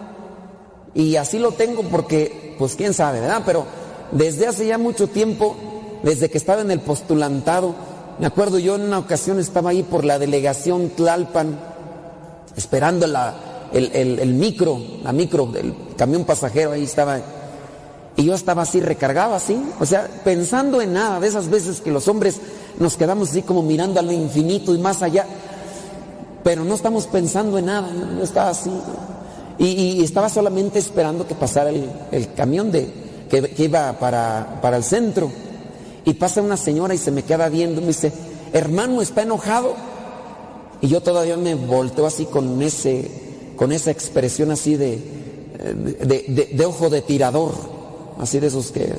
[0.95, 3.43] Y así lo tengo porque, pues quién sabe, ¿verdad?
[3.47, 3.65] Pero
[4.13, 5.57] desde hace ya mucho tiempo,
[6.03, 7.75] desde que estaba en el postulantado,
[8.19, 11.59] me acuerdo yo en una ocasión estaba ahí por la delegación Tlalpan,
[12.55, 13.35] esperando la,
[13.73, 17.19] el, micro, la micro, del camión pasajero, ahí estaba.
[18.19, 21.93] Y yo estaba así recargado, así, o sea, pensando en nada, de esas veces que
[21.93, 22.41] los hombres
[22.81, 25.25] nos quedamos así como mirando al infinito y más allá,
[26.43, 28.73] pero no estamos pensando en nada, no estaba así.
[29.59, 32.93] Y, estaba solamente esperando que pasara el, camión de,
[33.31, 35.31] que, iba para, para, el centro.
[36.05, 38.13] Y pasa una señora y se me queda viendo, me dice,
[38.53, 39.75] hermano, ¿está enojado?
[40.81, 43.11] Y yo todavía me volteo así con, ese,
[43.57, 45.03] con esa expresión así de,
[46.53, 47.78] de, ojo de tirador,
[48.19, 48.95] así de esos que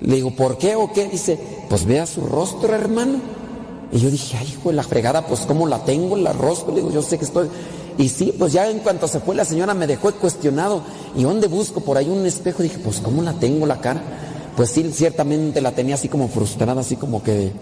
[0.00, 1.08] le digo, ¿por qué o qué?
[1.08, 1.38] Dice,
[1.68, 3.18] pues vea su rostro, hermano.
[3.92, 6.74] Y yo dije, ay, hijo la fregada, pues cómo la tengo, el rostro.
[6.74, 7.48] Le digo, yo sé que estoy.
[7.96, 10.82] Y sí, pues ya en cuanto se fue la señora me dejó cuestionado.
[11.16, 11.80] ¿Y dónde busco?
[11.80, 12.62] Por ahí un espejo.
[12.62, 14.02] Dije, pues cómo la tengo la cara.
[14.56, 17.52] Pues sí, ciertamente la tenía así como frustrada, así como que,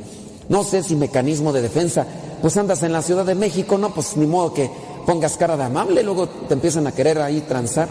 [0.49, 2.07] no sé si mecanismo de defensa.
[2.41, 4.71] Pues andas en la Ciudad de México, no, pues ni modo que
[5.07, 7.89] pongas cara de amable, luego te empiezan a querer ahí transar.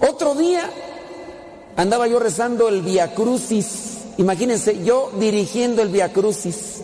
[0.00, 0.68] Otro día
[1.76, 3.98] andaba yo rezando el Via Crucis.
[4.18, 6.82] Imagínense, yo dirigiendo el Via Crucis.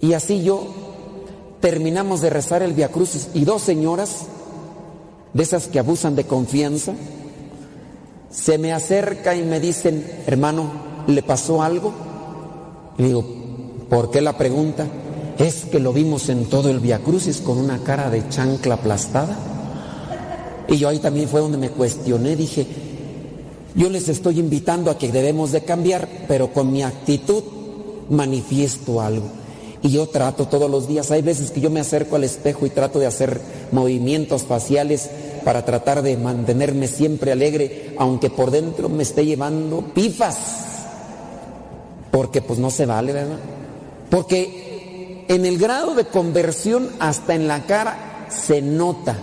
[0.00, 0.66] Y así yo
[1.60, 4.26] terminamos de rezar el Via Crucis y dos señoras,
[5.32, 6.94] de esas que abusan de confianza,
[8.30, 10.70] se me acerca y me dicen, hermano,
[11.06, 11.92] ¿le pasó algo?
[12.98, 13.24] Y digo,
[13.88, 14.86] ¿por qué la pregunta?
[15.38, 19.36] Es que lo vimos en todo el Via Crucis con una cara de chancla aplastada.
[20.68, 22.66] Y yo ahí también fue donde me cuestioné, dije,
[23.74, 27.42] yo les estoy invitando a que debemos de cambiar, pero con mi actitud
[28.08, 29.26] manifiesto algo.
[29.82, 32.70] Y yo trato todos los días, hay veces que yo me acerco al espejo y
[32.70, 33.40] trato de hacer
[33.72, 35.08] movimientos faciales
[35.44, 40.36] para tratar de mantenerme siempre alegre, aunque por dentro me esté llevando pifas.
[42.10, 43.38] Porque pues no se vale, ¿verdad?
[44.10, 49.16] Porque en el grado de conversión hasta en la cara se nota.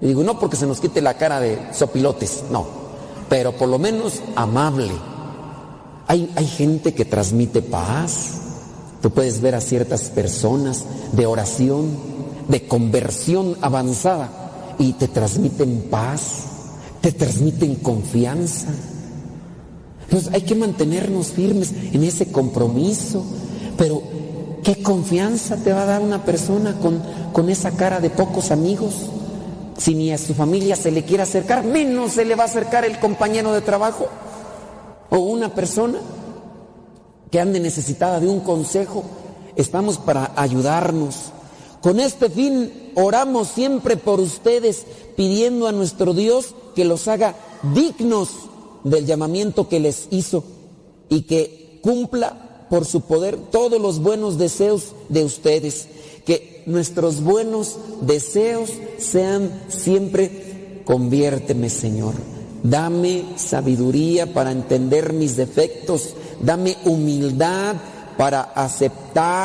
[0.00, 2.79] Digo, no porque se nos quite la cara de sopilotes, no,
[3.30, 4.90] pero por lo menos amable.
[6.08, 8.32] Hay, hay gente que transmite paz.
[9.00, 11.96] Tú puedes ver a ciertas personas de oración,
[12.48, 16.42] de conversión avanzada y te transmiten paz,
[17.00, 18.66] te transmiten confianza.
[20.04, 23.24] Entonces hay que mantenernos firmes en ese compromiso.
[23.78, 24.02] Pero,
[24.64, 27.00] ¿qué confianza te va a dar una persona con,
[27.32, 28.94] con esa cara de pocos amigos?
[29.80, 32.84] Si ni a su familia se le quiere acercar, menos se le va a acercar
[32.84, 34.08] el compañero de trabajo
[35.08, 35.98] o una persona
[37.30, 39.02] que ande necesitada de un consejo.
[39.56, 41.32] Estamos para ayudarnos.
[41.80, 44.84] Con este fin oramos siempre por ustedes,
[45.16, 47.34] pidiendo a nuestro Dios que los haga
[47.74, 48.28] dignos
[48.84, 50.44] del llamamiento que les hizo
[51.08, 55.88] y que cumpla por su poder todos los buenos deseos de ustedes
[56.24, 62.14] que nuestros buenos deseos sean siempre, conviérteme Señor,
[62.62, 67.76] dame sabiduría para entender mis defectos, dame humildad
[68.16, 69.40] para aceptarlos.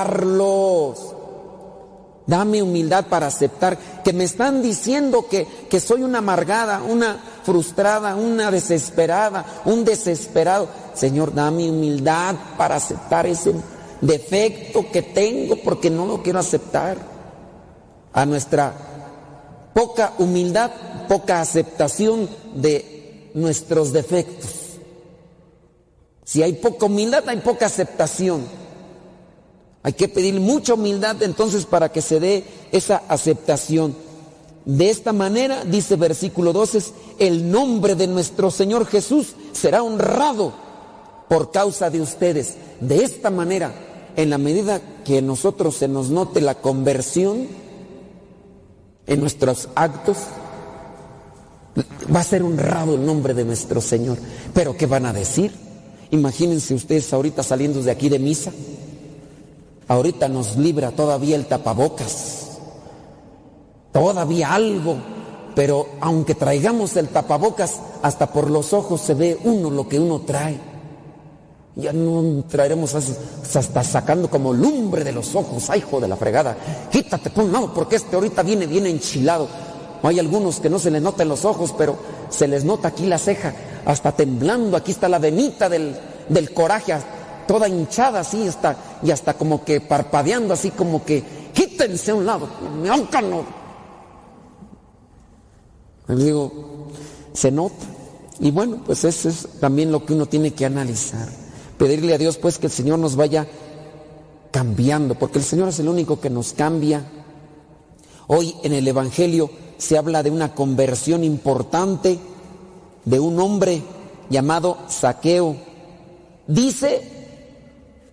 [2.27, 8.15] Dame humildad para aceptar que me están diciendo que, que soy una amargada, una frustrada,
[8.15, 10.67] una desesperada, un desesperado.
[10.95, 13.53] Señor, dame humildad para aceptar ese
[14.01, 16.97] defecto que tengo porque no lo quiero aceptar.
[18.13, 18.73] A nuestra
[19.73, 20.71] poca humildad,
[21.09, 24.51] poca aceptación de nuestros defectos.
[26.23, 28.45] Si hay poca humildad, hay poca aceptación.
[29.83, 33.95] Hay que pedir mucha humildad entonces para que se dé esa aceptación.
[34.65, 36.79] De esta manera, dice versículo 12,
[37.19, 40.53] el nombre de nuestro Señor Jesús será honrado
[41.29, 42.55] por causa de ustedes.
[42.79, 43.73] De esta manera,
[44.15, 47.47] en la medida que nosotros se nos note la conversión
[49.07, 50.17] en nuestros actos,
[52.13, 54.17] va a ser honrado el nombre de nuestro Señor.
[54.53, 55.51] Pero ¿qué van a decir?
[56.11, 58.51] Imagínense ustedes ahorita saliendo de aquí de misa.
[59.87, 62.57] Ahorita nos libra todavía el tapabocas.
[63.91, 64.97] Todavía algo.
[65.55, 70.21] Pero aunque traigamos el tapabocas, hasta por los ojos se ve uno lo que uno
[70.21, 70.74] trae.
[71.75, 75.69] Ya no traeremos hasta sacando como lumbre de los ojos.
[75.69, 76.55] Ay, hijo de la fregada.
[76.89, 79.47] Quítate por un lado porque este ahorita viene bien enchilado.
[80.01, 81.97] Hay algunos que no se les nota en los ojos, pero
[82.29, 83.53] se les nota aquí la ceja,
[83.85, 84.77] hasta temblando.
[84.77, 85.95] Aquí está la venita del,
[86.29, 86.93] del coraje,
[87.47, 91.23] toda hinchada así, está, y hasta como que parpadeando así, como que
[91.53, 92.47] quítense a un lado.
[92.81, 93.43] Me no.
[96.07, 96.51] Le digo,
[97.33, 97.85] se nota.
[98.39, 101.44] Y bueno, pues eso es también lo que uno tiene que analizar.
[101.77, 103.47] Pedirle a Dios pues que el Señor nos vaya
[104.51, 107.05] cambiando, porque el Señor es el único que nos cambia.
[108.27, 112.17] Hoy en el Evangelio se habla de una conversión importante
[113.03, 113.83] de un hombre
[114.29, 115.57] llamado Saqueo.
[116.47, 117.01] Dice,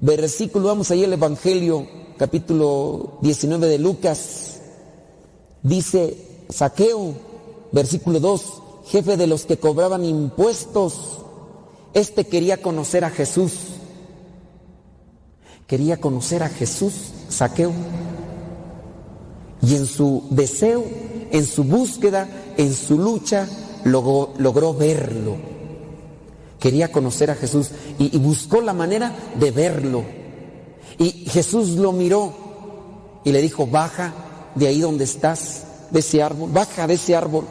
[0.00, 1.86] versículo, vamos ahí al Evangelio,
[2.18, 4.60] capítulo 19 de Lucas,
[5.62, 6.16] dice
[6.48, 7.14] Saqueo,
[7.70, 8.42] versículo 2,
[8.86, 11.21] jefe de los que cobraban impuestos
[11.94, 13.52] este quería conocer a Jesús.
[15.66, 16.92] Quería conocer a Jesús,
[17.28, 17.72] Saqueo.
[19.62, 20.84] Y en su deseo,
[21.30, 23.48] en su búsqueda, en su lucha
[23.84, 25.36] logró, verlo.
[26.58, 30.04] Quería conocer a Jesús y, y buscó la manera de verlo.
[30.98, 32.32] Y Jesús lo miró
[33.24, 34.12] y le dijo, baja
[34.54, 37.46] de ahí donde estás, de ese árbol, baja de ese árbol.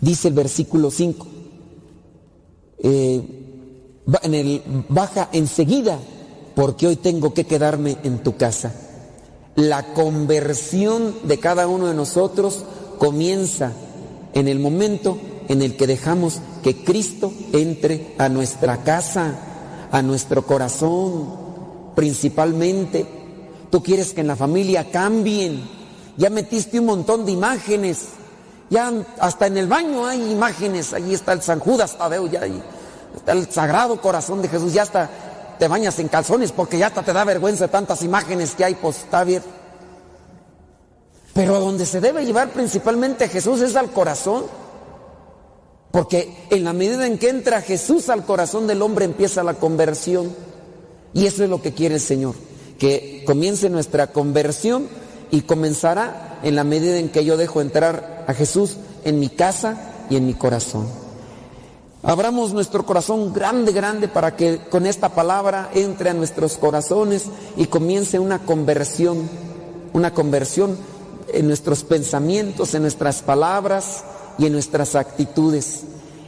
[0.00, 1.26] Dice el versículo 5,
[2.82, 3.22] eh,
[4.22, 5.98] en el, baja enseguida,
[6.54, 8.72] porque hoy tengo que quedarme en tu casa.
[9.54, 12.64] La conversión de cada uno de nosotros
[12.98, 13.72] comienza
[14.34, 15.18] en el momento
[15.48, 21.28] en el que dejamos que Cristo entre a nuestra casa, a nuestro corazón,
[21.94, 23.06] principalmente.
[23.70, 25.62] Tú quieres que en la familia cambien.
[26.16, 28.08] Ya metiste un montón de imágenes.
[28.70, 30.92] Ya hasta en el baño hay imágenes.
[30.92, 32.62] Allí está el San Judas Tadeo, ya ahí
[33.16, 34.72] está el Sagrado Corazón de Jesús.
[34.72, 35.08] Ya hasta
[35.58, 38.98] te bañas en calzones porque ya hasta te da vergüenza tantas imágenes que hay, pues
[38.98, 39.24] está.
[41.34, 44.44] Pero a donde se debe llevar principalmente Jesús es al corazón.
[45.90, 50.34] Porque en la medida en que entra Jesús al corazón del hombre empieza la conversión.
[51.14, 52.34] Y eso es lo que quiere el Señor.
[52.78, 54.88] Que comience nuestra conversión
[55.30, 59.76] y comenzará en la medida en que yo dejo entrar a Jesús en mi casa
[60.10, 60.86] y en mi corazón.
[62.02, 67.24] Abramos nuestro corazón grande, grande para que con esta palabra entre a nuestros corazones
[67.56, 69.28] y comience una conversión,
[69.92, 70.76] una conversión
[71.32, 74.04] en nuestros pensamientos, en nuestras palabras
[74.38, 75.82] y en nuestras actitudes.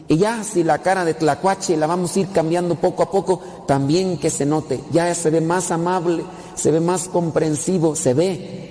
[0.08, 3.40] Y ya si la cara de Tlacuache la vamos a ir cambiando poco a poco,
[3.68, 6.24] también que se note, ya se ve más amable,
[6.56, 8.69] se ve más comprensivo, se ve.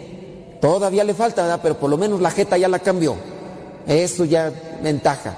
[0.61, 1.59] Todavía le falta, ¿verdad?
[1.61, 3.15] Pero por lo menos la jeta ya la cambió.
[3.87, 4.51] Eso ya
[4.83, 5.35] ventaja.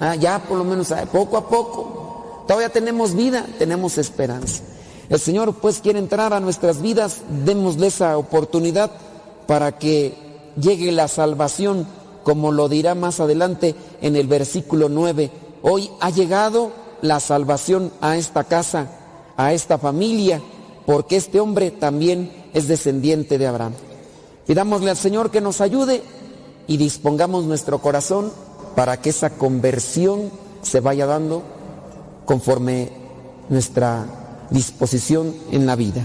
[0.00, 2.44] Ah, ya por lo menos poco a poco.
[2.46, 4.62] Todavía tenemos vida, tenemos esperanza.
[5.08, 8.90] El Señor pues quiere entrar a nuestras vidas, démosle esa oportunidad
[9.46, 10.14] para que
[10.60, 11.86] llegue la salvación
[12.22, 15.30] como lo dirá más adelante en el versículo 9.
[15.62, 18.90] Hoy ha llegado la salvación a esta casa,
[19.36, 20.42] a esta familia,
[20.84, 23.72] porque este hombre también es descendiente de Abraham.
[24.48, 26.02] Pidámosle al Señor que nos ayude
[26.66, 28.32] y dispongamos nuestro corazón
[28.74, 30.30] para que esa conversión
[30.62, 31.42] se vaya dando
[32.24, 32.90] conforme
[33.50, 34.06] nuestra
[34.50, 36.02] disposición en la vida.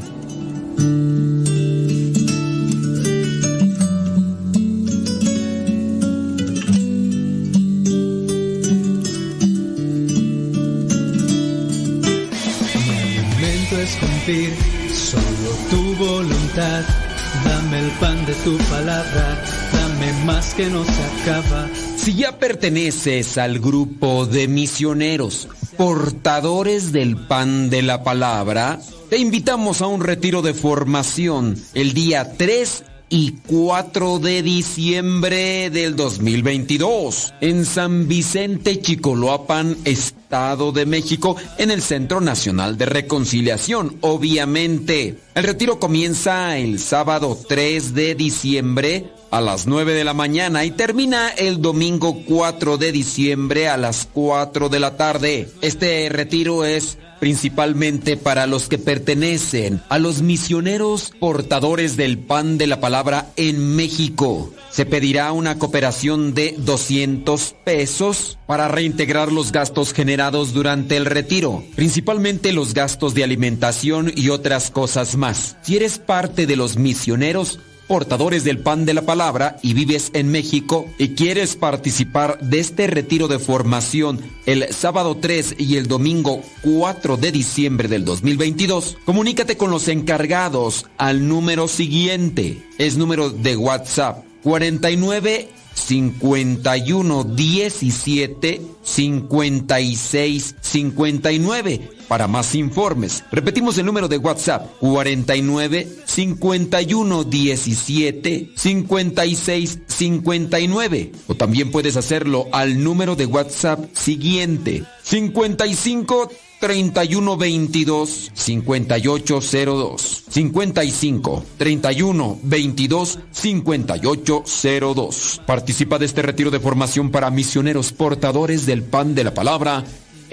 [17.44, 21.68] Dame el pan de tu palabra, dame más que no se acaba.
[21.98, 28.80] Si ya perteneces al grupo de misioneros, portadores del pan de la palabra,
[29.10, 32.84] te invitamos a un retiro de formación el día 3
[33.14, 41.84] y 4 de diciembre del 2022 en San Vicente Chicoloapan, Estado de México, en el
[41.84, 45.20] Centro Nacional de Reconciliación, obviamente.
[45.36, 50.72] El retiro comienza el sábado 3 de diciembre a las 9 de la mañana y
[50.72, 55.50] termina el domingo 4 de diciembre a las 4 de la tarde.
[55.62, 62.68] Este retiro es principalmente para los que pertenecen a los misioneros portadores del pan de
[62.68, 64.54] la palabra en México.
[64.72, 71.64] Se pedirá una cooperación de 200 pesos para reintegrar los gastos generados durante el retiro,
[71.76, 75.58] principalmente los gastos de alimentación y otras cosas más.
[75.62, 77.60] Si eres parte de los misioneros,
[77.94, 82.88] portadores del pan de la palabra y vives en México y quieres participar de este
[82.88, 89.58] retiro de formación el sábado 3 y el domingo 4 de diciembre del 2022, comunícate
[89.58, 92.64] con los encargados al número siguiente.
[92.80, 103.24] Es número de WhatsApp 49 51 17 56 59 para más informes.
[103.32, 112.84] Repetimos el número de WhatsApp 49 51 17 56 59 o también puedes hacerlo al
[112.84, 126.22] número de WhatsApp siguiente 55 31 22 5802 55 31 22 5802 Participa de este
[126.22, 129.84] retiro de formación para misioneros portadores del pan de la palabra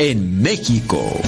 [0.01, 1.21] en México.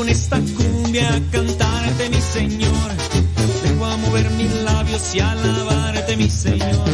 [0.00, 2.90] Con esta cumbia a cantarte mi Señor.
[3.62, 6.88] Vengo a mover mis labios y alabarte mi Señor.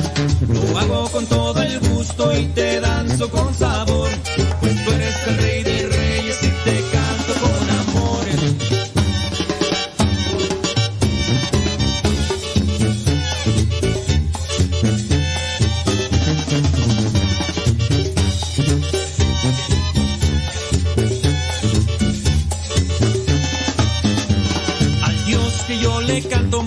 [0.49, 4.11] Lo hago con todo el gusto y te danzo con sabor.
[4.61, 5.76] Pues tú eres el rey de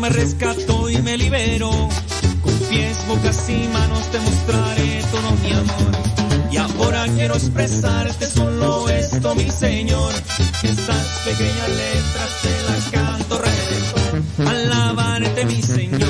[0.09, 1.71] rescató y me liberó.
[2.41, 5.91] Con pies, bocas y manos te mostraré todo mi amor.
[6.51, 10.13] Y ahora quiero expresarte solo esto, mi Señor.
[10.63, 14.47] Estas pequeñas letras te las canto redentor.
[14.47, 16.08] Alabarte, mi Señor,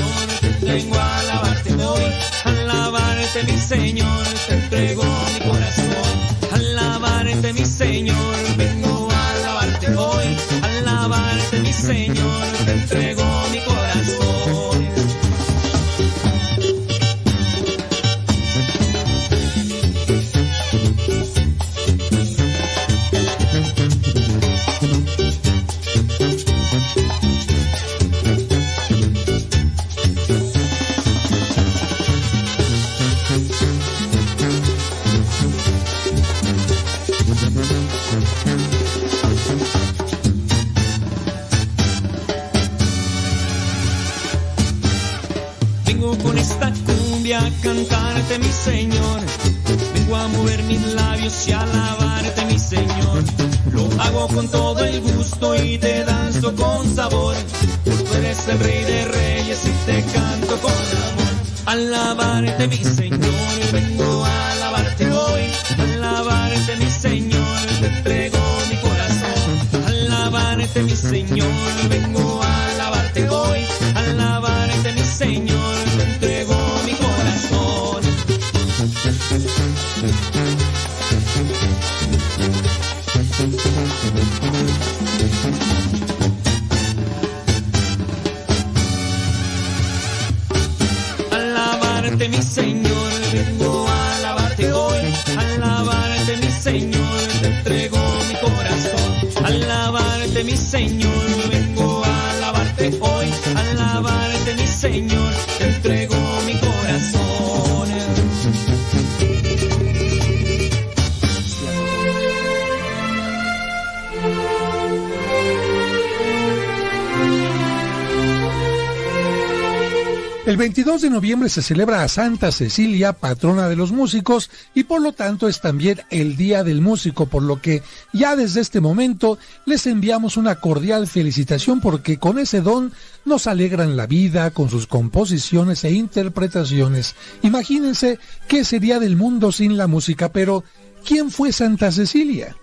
[121.40, 125.14] 22 de noviembre se celebra a Santa Cecilia, patrona de los músicos, y por lo
[125.14, 127.82] tanto es también el Día del Músico, por lo que
[128.12, 132.92] ya desde este momento les enviamos una cordial felicitación porque con ese don
[133.26, 137.16] nos alegran la vida con sus composiciones e interpretaciones.
[137.42, 140.64] Imagínense qué sería del mundo sin la música, pero
[141.06, 142.56] ¿quién fue Santa Cecilia?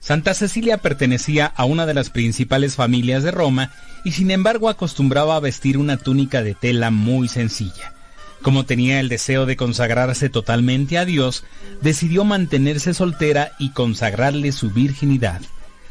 [0.00, 3.72] Santa Cecilia pertenecía a una de las principales familias de Roma
[4.04, 7.97] y sin embargo acostumbraba a vestir una túnica de tela muy sencilla.
[8.42, 11.44] Como tenía el deseo de consagrarse totalmente a Dios,
[11.82, 15.40] decidió mantenerse soltera y consagrarle su virginidad.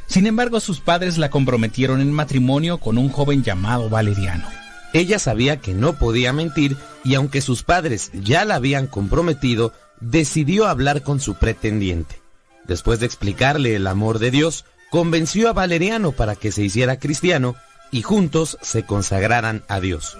[0.07, 4.47] Sin embargo, sus padres la comprometieron en matrimonio con un joven llamado Valeriano.
[4.93, 10.67] Ella sabía que no podía mentir y aunque sus padres ya la habían comprometido, decidió
[10.67, 12.21] hablar con su pretendiente.
[12.65, 17.55] Después de explicarle el amor de Dios, convenció a Valeriano para que se hiciera cristiano
[17.91, 20.17] y juntos se consagraran a Dios.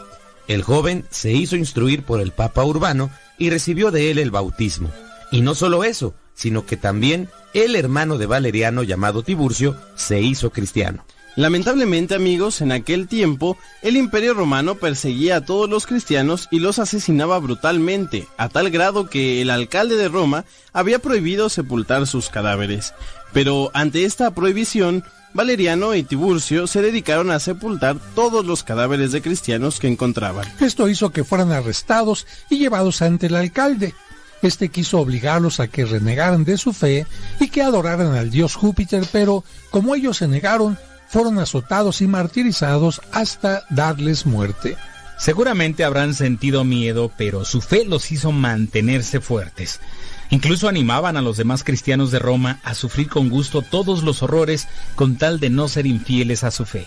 [0.48, 4.92] El joven se hizo instruir por el Papa Urbano y recibió de él el bautismo.
[5.32, 10.52] Y no solo eso, sino que también el hermano de Valeriano llamado Tiburcio se hizo
[10.52, 11.04] cristiano.
[11.36, 16.80] Lamentablemente amigos, en aquel tiempo el imperio romano perseguía a todos los cristianos y los
[16.80, 22.96] asesinaba brutalmente, a tal grado que el alcalde de Roma había prohibido sepultar sus cadáveres.
[23.34, 25.04] Pero ante esta prohibición,
[25.38, 30.52] Valeriano y Tiburcio se dedicaron a sepultar todos los cadáveres de cristianos que encontraban.
[30.60, 33.94] Esto hizo que fueran arrestados y llevados ante el alcalde.
[34.42, 37.06] Este quiso obligarlos a que renegaran de su fe
[37.40, 40.76] y que adoraran al dios Júpiter, pero como ellos se negaron,
[41.08, 44.76] fueron azotados y martirizados hasta darles muerte.
[45.20, 49.82] Seguramente habrán sentido miedo, pero su fe los hizo mantenerse fuertes.
[50.30, 54.68] Incluso animaban a los demás cristianos de Roma a sufrir con gusto todos los horrores
[54.96, 56.86] con tal de no ser infieles a su fe.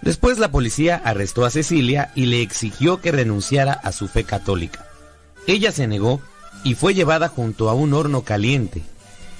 [0.00, 4.86] Después la policía arrestó a Cecilia y le exigió que renunciara a su fe católica.
[5.46, 6.20] Ella se negó
[6.64, 8.82] y fue llevada junto a un horno caliente.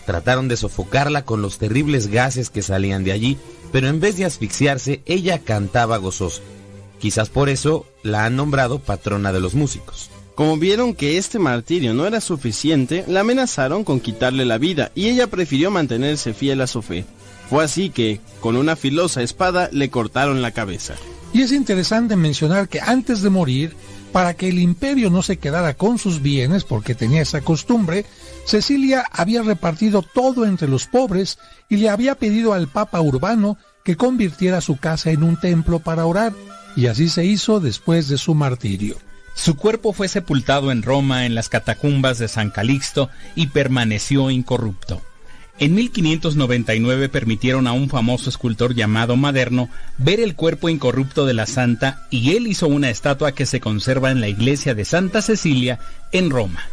[0.05, 3.39] Trataron de sofocarla con los terribles gases que salían de allí,
[3.73, 6.43] pero en vez de asfixiarse, ella cantaba gozosa.
[6.99, 10.11] Quizás por eso la han nombrado patrona de los músicos.
[10.39, 15.09] Como vieron que este martirio no era suficiente, la amenazaron con quitarle la vida y
[15.09, 17.05] ella prefirió mantenerse fiel a su fe.
[17.51, 20.95] Fue así que, con una filosa espada, le cortaron la cabeza.
[21.33, 23.75] Y es interesante mencionar que antes de morir,
[24.13, 28.07] para que el imperio no se quedara con sus bienes, porque tenía esa costumbre,
[28.47, 33.97] Cecilia había repartido todo entre los pobres y le había pedido al Papa Urbano que
[33.97, 36.33] convirtiera su casa en un templo para orar,
[36.77, 38.99] y así se hizo después de su martirio.
[39.39, 45.01] Su cuerpo fue sepultado en Roma en las catacumbas de San Calixto y permaneció incorrupto.
[45.61, 51.47] En 1599 permitieron a un famoso escultor llamado Maderno ver el cuerpo incorrupto de la
[51.47, 55.79] santa y él hizo una estatua que se conserva en la iglesia de Santa Cecilia
[56.11, 56.65] en Roma.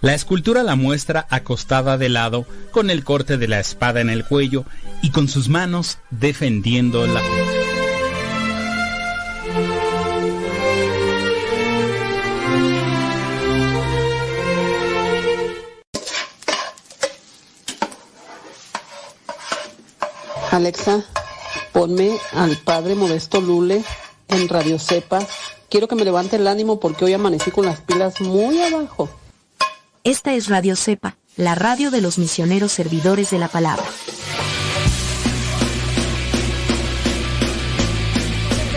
[0.00, 4.24] La escultura la muestra acostada de lado, con el corte de la espada en el
[4.24, 4.64] cuello
[5.02, 7.63] y con sus manos defendiendo la fe.
[20.54, 21.02] Alexa,
[21.72, 23.82] ponme al padre Modesto Lule
[24.28, 25.18] en Radio Cepa.
[25.68, 29.08] Quiero que me levante el ánimo porque hoy amanecí con las pilas muy abajo.
[30.04, 33.84] Esta es Radio Cepa, la radio de los misioneros servidores de la palabra.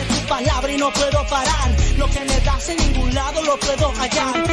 [0.09, 1.77] tu palabra y no puedo parar.
[1.97, 4.43] Lo que me das en ningún lado lo puedo hallar.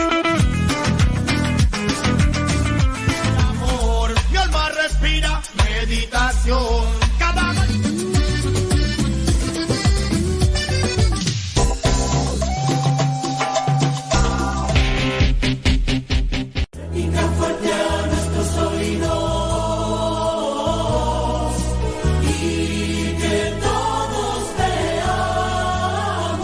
[3.48, 7.03] amor, mi alma respira meditación.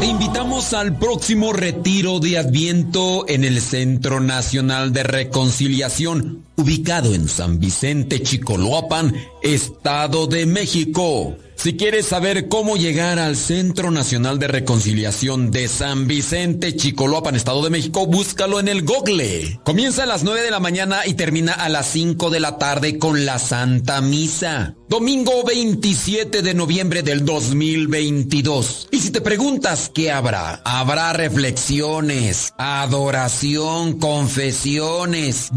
[0.03, 7.59] Invitamos al próximo retiro de Adviento en el Centro Nacional de Reconciliación, ubicado en San
[7.59, 11.37] Vicente, Chicoloapan, Estado de México.
[11.63, 17.63] Si quieres saber cómo llegar al Centro Nacional de Reconciliación de San Vicente, Chicoloapan, Estado
[17.63, 19.61] de México, búscalo en el Google.
[19.63, 22.99] Comienza a las 9 de la mañana y termina a las 5 de la tarde
[22.99, 24.75] con la Santa Misa.
[24.89, 28.89] Domingo 27 de noviembre del 2022.
[28.91, 35.51] Y si te preguntas qué habrá, habrá reflexiones, adoración, confesiones,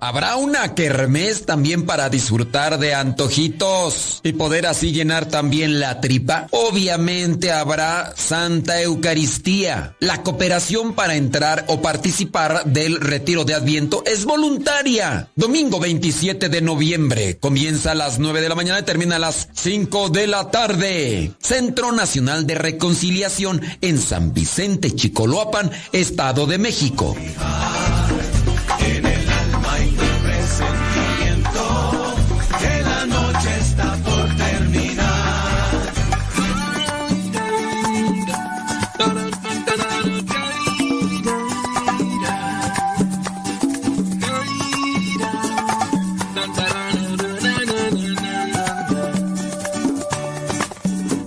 [0.00, 6.46] Habrá una kermés también para disfrutar de antojitos y poder así llenar también la tripa.
[6.50, 9.94] Obviamente habrá Santa Eucaristía.
[10.00, 15.28] La cooperación para entrar o participar del retiro de Adviento es voluntaria.
[15.36, 17.38] Domingo 27 de noviembre.
[17.38, 21.32] Comienza a las 9 de la mañana y termina a las 5 de la tarde.
[21.40, 27.14] Centro Nacional de Reconciliación en San Vicente, Chicoloapan, Estado de México.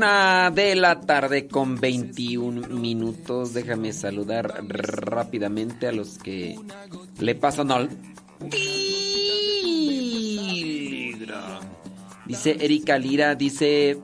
[0.00, 3.52] Una de la tarde con 21 minutos.
[3.52, 6.58] Déjame saludar rápidamente a los que
[7.18, 7.90] le pasan al.
[12.24, 13.98] Dice Erika Lira, dice...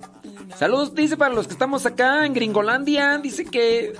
[0.59, 3.16] Saludos, dice para los que estamos acá en Gringolandia.
[3.16, 3.94] Dice que...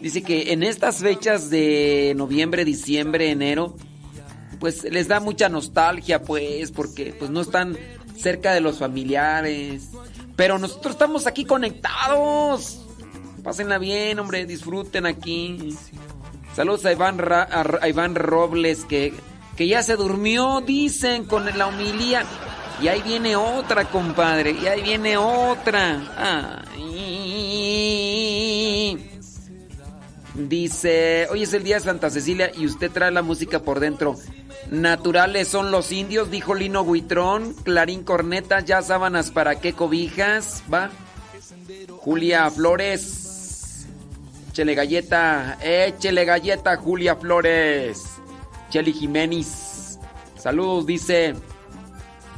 [0.00, 3.76] Dice que en estas fechas de noviembre, diciembre, enero,
[4.58, 7.76] pues les da mucha nostalgia, pues, porque pues no están
[8.16, 9.90] cerca de los familiares.
[10.38, 12.78] Pero nosotros estamos aquí conectados.
[13.42, 15.76] Pásenla bien, hombre, disfruten aquí.
[16.54, 17.48] Saludos a Iván, Ra-
[17.82, 19.12] a Iván Robles, que,
[19.56, 22.22] que ya se durmió, dicen, con la humilía.
[22.80, 26.62] Y ahí viene otra, compadre, y ahí viene otra.
[30.34, 34.14] Dice, hoy es el día de Santa Cecilia y usted trae la música por dentro.
[34.70, 37.54] Naturales son los indios, dijo Lino Huitrón.
[37.64, 40.90] Clarín Corneta, ya sábanas para qué cobijas, va.
[41.98, 43.86] Julia Flores.
[44.50, 48.04] Échele galleta, échele galleta, Julia Flores.
[48.70, 49.98] Cheli Jiménez.
[50.36, 51.34] Saludos, dice.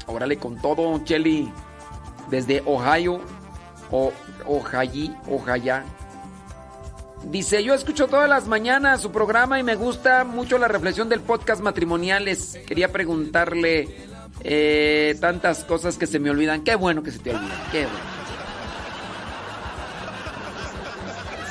[0.06, 1.50] Órale con todo, Cheli.
[2.30, 3.20] Desde Ohio.
[3.90, 4.12] O
[4.46, 5.16] Ohio.
[7.24, 11.20] Dice, yo escucho todas las mañanas su programa y me gusta mucho la reflexión del
[11.20, 12.58] podcast matrimoniales.
[12.66, 13.88] Quería preguntarle
[14.42, 16.64] eh, tantas cosas que se me olvidan.
[16.64, 18.20] Qué bueno que se te olvidan, qué bueno.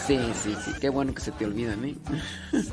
[0.07, 1.95] Sí, sí, sí, qué bueno que se te olvidan, ¿eh?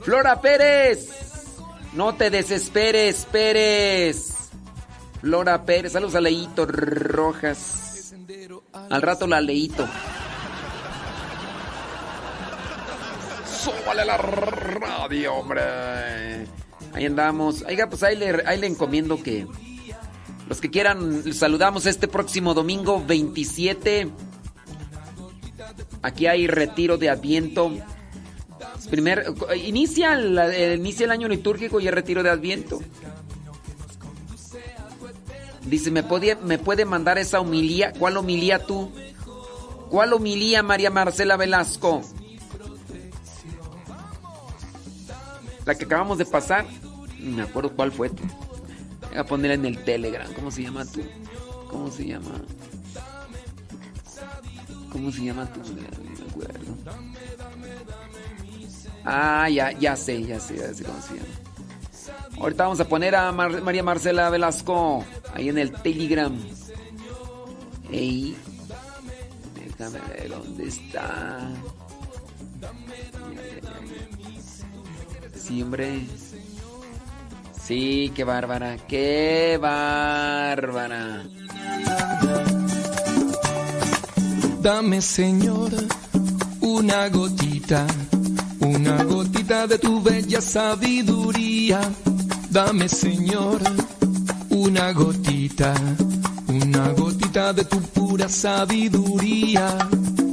[0.00, 1.08] Flora Pérez,
[1.92, 4.50] no te desesperes, Pérez.
[5.20, 8.12] Flora Pérez, saludos a Leito Rojas.
[8.72, 9.86] Al rato la Leito.
[13.60, 15.60] Súbale la radio, hombre.
[16.92, 17.62] Ahí andamos.
[17.62, 19.46] Oiga, pues ahí le, ahí le encomiendo que
[20.48, 24.10] los que quieran, saludamos este próximo domingo 27.
[26.02, 27.70] Aquí hay retiro de Adviento.
[28.90, 29.26] Primer,
[29.64, 32.80] inicia, el, inicia el año litúrgico y el retiro de Adviento.
[35.66, 37.92] Dice, ¿me puede, ¿me puede mandar esa homilía?
[37.96, 38.90] ¿Cuál homilía tú?
[39.90, 42.02] ¿Cuál homilía, María Marcela Velasco?
[45.70, 46.66] La que acabamos de pasar,
[47.20, 48.24] no me acuerdo cuál fue tú.
[49.08, 50.26] Voy a ponerla en el Telegram.
[50.34, 51.00] ¿Cómo se llama tú?
[51.70, 52.42] ¿Cómo se llama?
[54.90, 55.60] ¿Cómo se llama tú?
[55.60, 56.74] No me acuerdo.
[59.04, 62.40] Ah, ya, ya sé, ya sé, ya sé cómo se llama.
[62.40, 66.36] Ahorita vamos a poner a María Marcela Velasco ahí en el Telegram.
[67.92, 68.36] Ey,
[69.54, 71.48] déjame ver dónde está.
[75.42, 76.06] Sí, hombre.
[77.64, 81.22] Sí, qué bárbara, qué bárbara.
[84.60, 85.70] Dame, Señor,
[86.60, 87.86] una gotita,
[88.60, 91.80] una gotita de tu bella sabiduría.
[92.50, 93.60] Dame, Señor,
[94.50, 95.74] una gotita,
[96.48, 99.78] una gotita de tu pura sabiduría.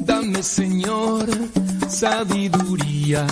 [0.06, 1.28] Dame, Señor,
[1.88, 3.26] sabiduría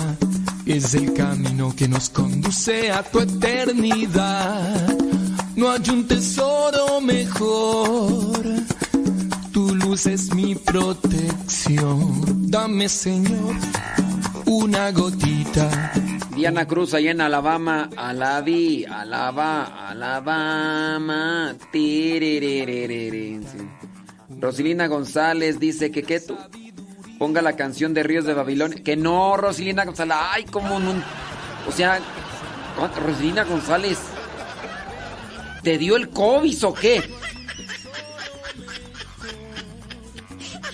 [0.66, 4.96] es el camino que nos conduce a tu eternidad.
[5.54, 8.42] No hay un tesoro mejor.
[9.52, 12.50] Tu luz es mi protección.
[12.50, 13.54] Dame, Señor,
[14.46, 15.92] una gotita.
[16.34, 17.88] Diana Cruz, allá en Alabama.
[17.96, 21.54] Alabi, Alaba, Alabama.
[24.40, 26.36] Rosilina González dice que qué tú
[27.18, 28.82] ponga la canción de Ríos de Babilonia.
[28.82, 30.16] Que no, Rosilina González.
[30.18, 30.94] Ay, como no.
[31.68, 32.00] O sea,
[33.04, 33.98] Rosilina González.
[35.62, 37.02] ¿Te dio el COVID o qué?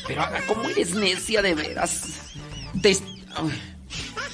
[0.07, 2.05] Pero, ¿cómo eres necia de veras?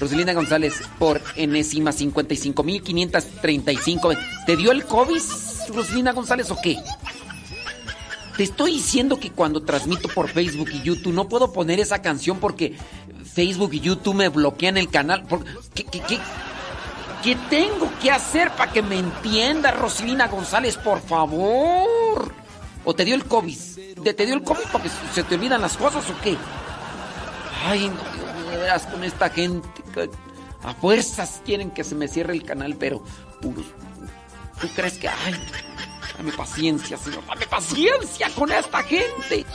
[0.01, 4.19] Rosilina González, por enésima 55.535.
[4.47, 5.21] ¿Te dio el COVID,
[5.75, 6.79] Rosilina González, o qué?
[8.39, 12.39] Te estoy diciendo que cuando transmito por Facebook y YouTube no puedo poner esa canción
[12.39, 12.79] porque
[13.35, 15.27] Facebook y YouTube me bloquean el canal.
[15.75, 22.33] ¿Qué, tengo que hacer para que me entienda, Rosilina González, por favor?
[22.85, 23.59] ¿O te dio el COVID?
[24.05, 26.37] ¿Te, dio el COVID porque se te olvidan las cosas o qué?
[27.67, 29.69] Ay, no, de veras con esta gente.
[30.63, 33.03] A fuerzas quieren que se me cierre el canal, pero
[33.41, 33.67] puros.
[34.61, 35.09] ¿Tú crees que.?
[35.09, 35.35] Ay,
[36.19, 37.25] Dame paciencia, Señor.
[37.27, 39.47] Dame paciencia con esta gente.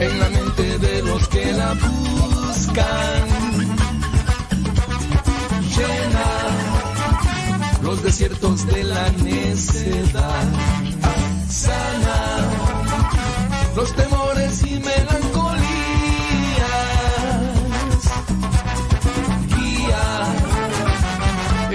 [0.00, 3.28] en la mente de los que la buscan.
[5.76, 6.28] Llena
[7.82, 10.52] los desiertos de la necedad.
[11.48, 12.38] Sana
[13.74, 15.27] los temores y melancolía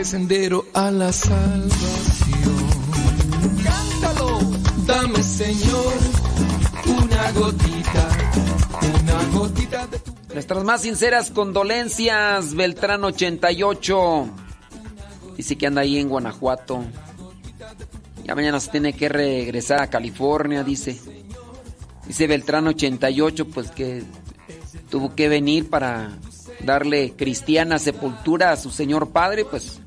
[0.05, 1.69] sendero a la salvación.
[3.63, 4.39] Cántalo,
[4.85, 5.93] dame Señor
[6.87, 8.09] una gotita,
[8.99, 10.13] una gotita de tu...
[10.33, 14.29] Nuestras más sinceras condolencias, Beltrán 88.
[15.37, 16.83] Dice que anda ahí en Guanajuato.
[18.23, 20.99] Ya mañana se tiene que regresar a California, dice.
[22.07, 24.03] Dice Beltrán 88, pues que
[24.89, 26.17] tuvo que venir para
[26.63, 29.79] darle cristiana sepultura a su Señor Padre, pues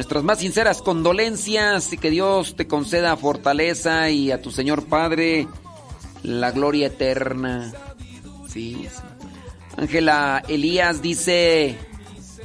[0.00, 5.46] Nuestras más sinceras condolencias y que Dios te conceda fortaleza y a tu Señor Padre
[6.22, 7.70] la gloria eterna.
[8.48, 8.88] Sí.
[9.76, 11.76] Ángela Elías dice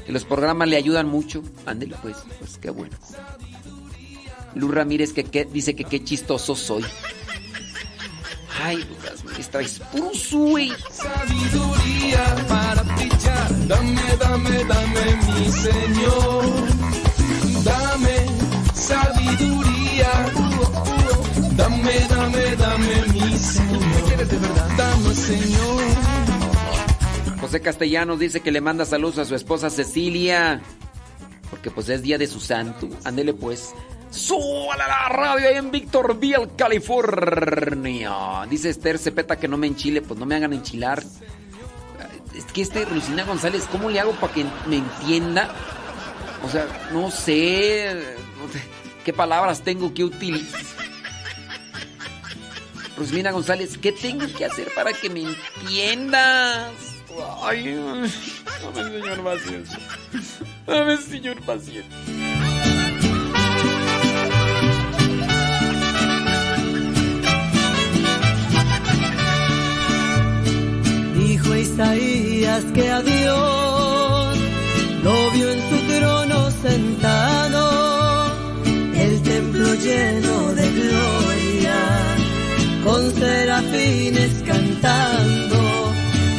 [0.06, 1.44] que los programas le ayudan mucho.
[1.66, 2.98] Ándele pues, pues qué bueno.
[4.54, 6.84] Luz Ramírez que, que dice que qué chistoso soy.
[8.62, 10.12] Ay, Lucas, me traes puro.
[10.92, 13.68] Sabiduría para pichar.
[13.68, 16.85] Dame, dame, dame, mi Señor.
[17.66, 18.16] Dame
[18.76, 20.12] sabiduría.
[21.58, 24.78] Dame, dame, dame, mi Señor.
[24.78, 25.82] Dame, Señor.
[27.42, 30.62] José Castellanos dice que le manda saludos a su esposa Cecilia.
[31.50, 32.88] Porque pues es día de su santo.
[33.04, 33.74] Ándele pues.
[34.12, 38.46] ¡Súbale a la radio ahí en Victorville, California!
[38.48, 40.04] Dice Esther Cepeta que no me enchile.
[40.04, 41.04] Pues no me hagan enchilar.
[42.36, 45.50] Es que este Lucina González, ¿cómo le hago para que me entienda?
[46.46, 48.16] O sea, no sé.
[49.04, 50.62] ¿Qué palabras tengo que utilizar?
[52.96, 56.72] Rosmina González, ¿qué tengo que hacer para que me entiendas?
[57.44, 58.10] Ay, dame,
[58.90, 59.80] señor paciencia.
[60.68, 61.84] Dame, señor paciencia.
[71.18, 74.38] Dijo Isaías que a Dios
[75.04, 76.35] lo vio en su trono
[76.68, 77.62] sentado,
[78.96, 81.80] el templo lleno de gloria,
[82.84, 85.60] con serafines cantando,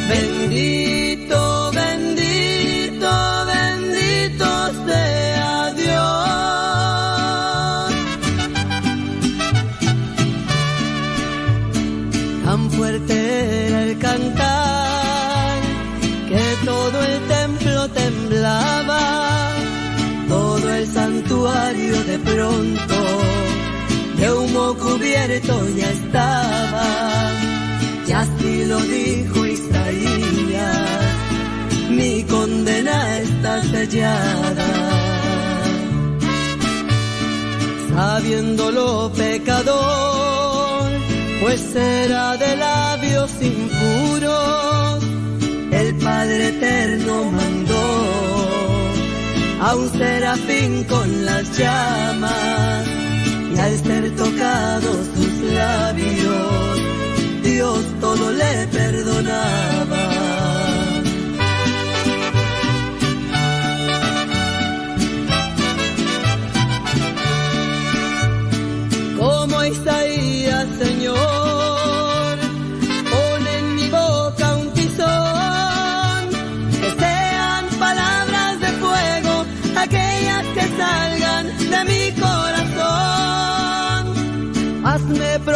[0.09, 3.11] bendito, bendito,
[3.55, 4.49] bendito
[4.87, 6.35] sea Dios.
[12.45, 13.15] Tan fuerte
[13.69, 15.61] era el cantar
[16.29, 19.26] que todo el templo temblaba,
[21.43, 22.95] de pronto
[24.17, 27.31] de humo cubierto ya estaba,
[28.09, 31.05] y así lo dijo Isaías,
[31.91, 34.69] mi condena está sellada.
[37.95, 40.91] Sabiéndolo pecador,
[41.43, 45.05] pues era de labios impuros,
[45.71, 47.31] el Padre Eterno
[49.67, 52.87] a un serafín con las llamas
[53.53, 56.79] y al ser tocados sus labios,
[57.43, 60.16] Dios todo le perdonaba.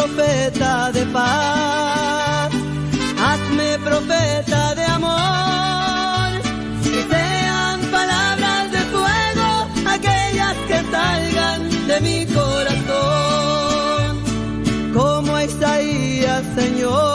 [0.01, 2.51] Profeta de paz,
[3.23, 6.41] hazme profeta de amor,
[6.83, 9.49] que sean palabras de fuego,
[9.95, 14.11] aquellas que salgan de mi corazón.
[14.91, 17.10] Como Isaías, Señor,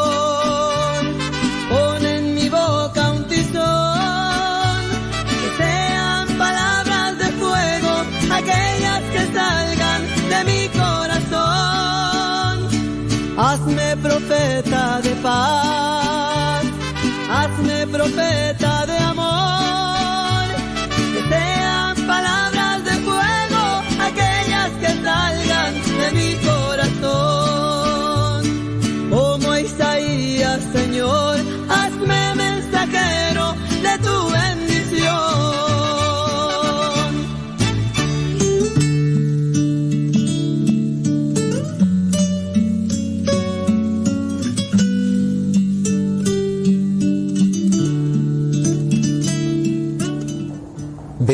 [13.39, 16.64] Hazme profeta de paz,
[17.30, 18.86] hazme profeta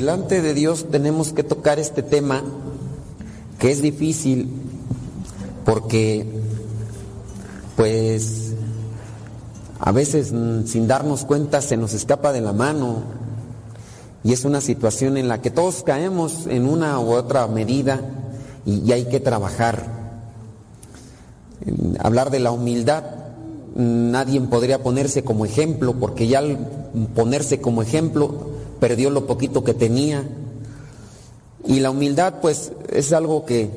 [0.03, 2.42] Delante de Dios tenemos que tocar este tema
[3.61, 4.50] que es difícil
[5.64, 6.26] porque
[7.76, 8.53] pues
[9.78, 13.05] a veces mm, sin darnos cuenta se nos escapa de la mano
[14.24, 18.00] y es una situación en la que todos caemos en una u otra medida
[18.66, 19.86] y, y hay que trabajar.
[21.64, 23.05] En hablar de la humildad,
[23.76, 26.59] mm, nadie podría ponerse como ejemplo porque ya al
[27.14, 28.50] ponerse como ejemplo
[28.83, 30.24] perdió lo poquito que tenía.
[31.64, 33.70] Y la humildad pues es algo que,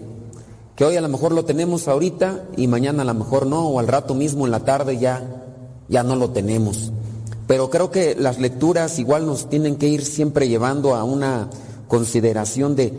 [0.75, 3.79] que hoy a lo mejor lo tenemos ahorita y mañana a lo mejor no, o
[3.79, 5.21] al rato mismo en la tarde ya,
[5.89, 6.91] ya no lo tenemos.
[7.45, 11.51] Pero creo que las lecturas igual nos tienen que ir siempre llevando a una
[11.87, 12.91] consideración de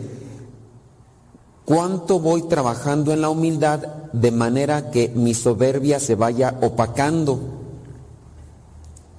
[1.65, 3.79] cuánto voy trabajando en la humildad
[4.13, 7.66] de manera que mi soberbia se vaya opacando.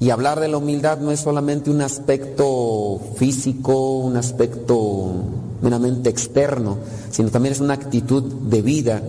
[0.01, 5.13] Y hablar de la humildad no es solamente un aspecto físico, un aspecto
[5.61, 6.79] meramente externo,
[7.11, 9.03] sino también es una actitud de vida.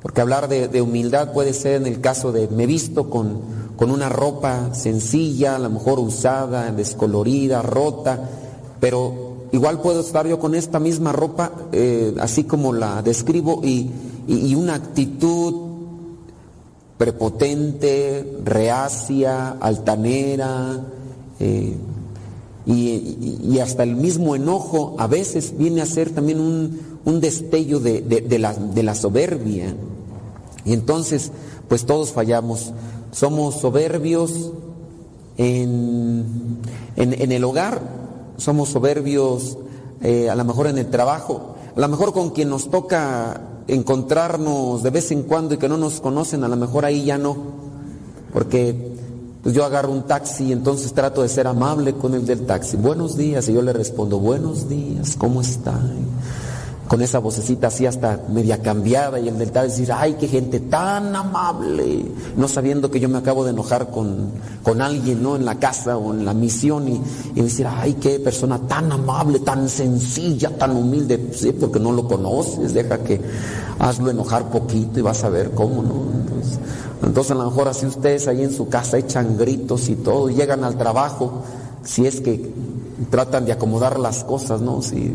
[0.00, 3.40] Porque hablar de, humildad puede ser en el caso de me visto con,
[3.76, 8.18] con una ropa sencilla, a lo mejor usada, descolorida, rota,
[8.80, 13.90] pero igual puedo estar yo con esta misma ropa, eh, así como la describo, y,
[14.26, 15.69] y una actitud
[17.00, 20.82] prepotente, reacia, altanera,
[21.38, 21.74] eh,
[22.66, 28.94] y, hasta el mismo enojo a veces viene a ser también un, destello de, la,
[28.94, 29.74] soberbia.
[30.66, 31.32] Y entonces,
[31.68, 32.74] pues todos fallamos.
[33.12, 34.52] Somos soberbios
[35.38, 36.58] en,
[36.96, 37.80] el hogar,
[38.36, 39.56] somos soberbios
[40.02, 43.40] eh, a lo mejor en el trabajo, a lo mejor con quien nos toca
[43.74, 47.18] encontrarnos de vez en cuando y que no nos conocen, a lo mejor ahí ya
[47.18, 47.36] no.
[48.32, 48.94] Porque
[49.42, 52.76] pues yo agarro un taxi y entonces trato de ser amable con el del taxi.
[52.76, 53.48] Buenos días.
[53.48, 55.80] Y yo le respondo, buenos días, ¿cómo está?
[56.90, 60.58] Con esa vocecita así hasta media cambiada y el del taxi decir, ay, qué gente
[60.58, 62.04] tan amable.
[62.36, 64.32] No sabiendo que yo me acabo de enojar con,
[64.64, 65.36] con alguien, ¿no?
[65.36, 69.68] En la casa o en la misión y, decir, ay, qué persona tan amable, tan
[69.68, 71.30] sencilla, tan humilde.
[71.32, 73.20] Sí, porque no lo conoces, deja que
[73.78, 76.06] hazlo enojar poquito y vas a ver cómo, ¿no?
[76.12, 76.58] Entonces,
[77.04, 80.64] entonces a lo mejor así ustedes ahí en su casa echan gritos y todo, llegan
[80.64, 81.44] al trabajo,
[81.84, 82.52] si es que
[83.08, 84.82] tratan de acomodar las cosas, ¿no?
[84.82, 85.12] Si,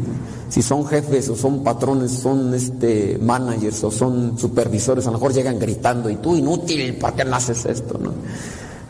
[0.50, 5.34] si son jefes o son patrones, son este managers o son supervisores, a lo mejor
[5.34, 7.98] llegan gritando, y tú inútil, ¿para qué no haces esto?
[7.98, 8.12] ¿no?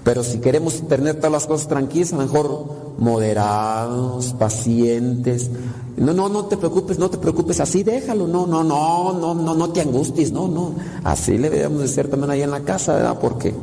[0.03, 2.65] Pero si queremos tener todas las cosas tranquilas, a lo mejor
[2.99, 5.49] moderados, pacientes.
[5.97, 9.55] No, no, no te preocupes, no te preocupes, así déjalo, no, no, no, no, no,
[9.55, 10.73] no te angusties, no, no.
[11.03, 13.17] Así le debemos de ser también ahí en la casa, ¿verdad?
[13.19, 13.55] Porque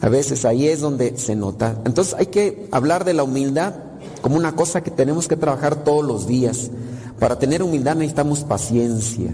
[0.00, 1.76] a veces ahí es donde se nota.
[1.84, 3.74] Entonces hay que hablar de la humildad
[4.20, 6.70] como una cosa que tenemos que trabajar todos los días.
[7.18, 9.32] Para tener humildad necesitamos paciencia.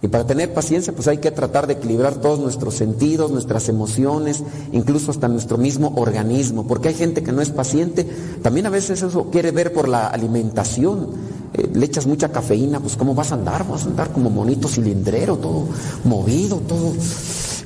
[0.00, 4.44] Y para tener paciencia, pues hay que tratar de equilibrar todos nuestros sentidos, nuestras emociones,
[4.70, 8.04] incluso hasta nuestro mismo organismo, porque hay gente que no es paciente.
[8.40, 11.08] También a veces eso quiere ver por la alimentación.
[11.52, 13.66] Eh, le echas mucha cafeína, pues ¿cómo vas a andar?
[13.66, 15.64] Vas a andar como monito cilindrero, todo
[16.04, 16.92] movido, todo.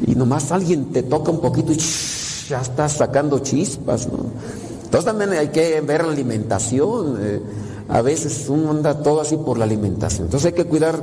[0.06, 1.78] Y nomás alguien te toca un poquito y
[2.48, 4.24] ya estás sacando chispas, ¿no?
[4.92, 7.16] Entonces también hay que ver la alimentación.
[7.18, 7.40] Eh,
[7.88, 10.26] a veces uno anda todo así por la alimentación.
[10.26, 11.02] Entonces hay que cuidar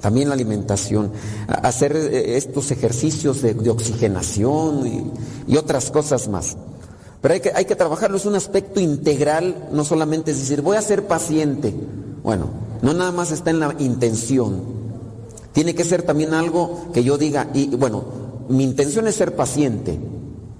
[0.00, 1.12] también la alimentación,
[1.46, 5.12] hacer eh, estos ejercicios de, oxigenación
[5.46, 6.56] y, otras cosas más.
[7.22, 10.76] Pero hay que, hay que trabajarlo, es un aspecto integral, no solamente es decir, voy
[10.76, 11.72] a ser paciente.
[12.24, 12.48] Bueno,
[12.82, 14.60] no nada más está en la intención.
[15.52, 18.02] Tiene que ser también algo que yo diga, y bueno,
[18.48, 20.00] mi intención es ser paciente.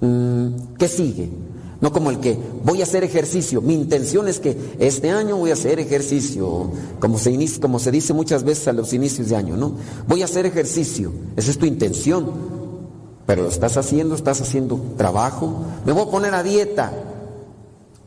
[0.01, 1.48] Mm, ¿Qué sigue?
[1.81, 3.63] No como el que voy a hacer ejercicio.
[3.63, 7.93] Mi intención es que este año voy a hacer ejercicio, como se, inicia, como se
[7.93, 9.75] dice muchas veces a los inicios de año, ¿no?
[10.09, 11.13] Voy a hacer ejercicio.
[11.37, 12.59] Esa es tu intención.
[13.27, 15.65] Pero lo estás haciendo, estás haciendo trabajo.
[15.85, 16.93] Me voy a poner a dieta.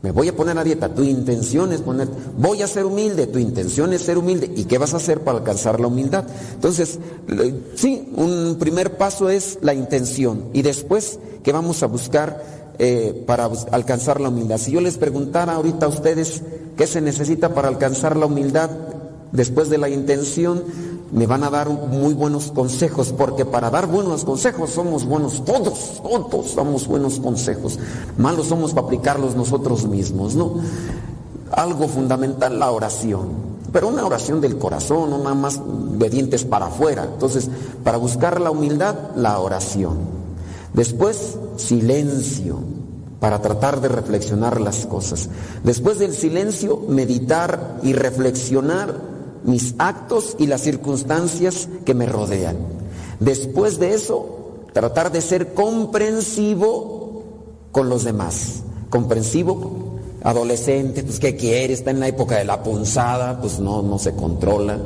[0.02, 0.92] Me voy a poner a dieta.
[0.92, 3.28] Tu intención es poner, voy a ser humilde.
[3.28, 4.52] Tu intención es ser humilde.
[4.54, 6.24] ¿Y qué vas a hacer para alcanzar la humildad?
[6.54, 6.98] Entonces,
[7.76, 10.46] sí, un primer paso es la intención.
[10.52, 12.61] Y después, ¿qué vamos a buscar?
[12.84, 14.58] Eh, para alcanzar la humildad.
[14.58, 16.42] Si yo les preguntara ahorita a ustedes
[16.76, 18.70] qué se necesita para alcanzar la humildad
[19.30, 20.64] después de la intención,
[21.12, 26.02] me van a dar muy buenos consejos, porque para dar buenos consejos somos buenos todos,
[26.02, 27.78] todos somos buenos consejos.
[28.18, 30.54] Malos somos para aplicarlos nosotros mismos, ¿no?
[31.52, 33.28] Algo fundamental, la oración.
[33.72, 35.60] Pero una oración del corazón, no nada más
[36.00, 37.04] de dientes para afuera.
[37.04, 37.48] Entonces,
[37.84, 39.98] para buscar la humildad, la oración.
[40.74, 42.71] Después, silencio
[43.22, 45.28] para tratar de reflexionar las cosas.
[45.62, 48.96] Después del silencio, meditar y reflexionar
[49.44, 52.56] mis actos y las circunstancias que me rodean.
[53.20, 57.22] Después de eso, tratar de ser comprensivo
[57.70, 58.64] con los demás.
[58.90, 59.91] Comprensivo,
[60.24, 61.72] adolescente, pues ¿qué quiere?
[61.72, 64.78] Está en la época de la punzada, pues no, no se controla.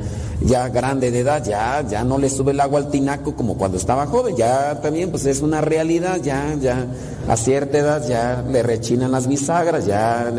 [0.43, 3.79] Ya grande de edad, ya, ya no le sube el agua al tinaco como cuando
[3.79, 6.87] estaba joven, ya también pues es una realidad, ya, ya
[7.29, 10.31] a cierta edad ya le rechinan las bisagras, ya,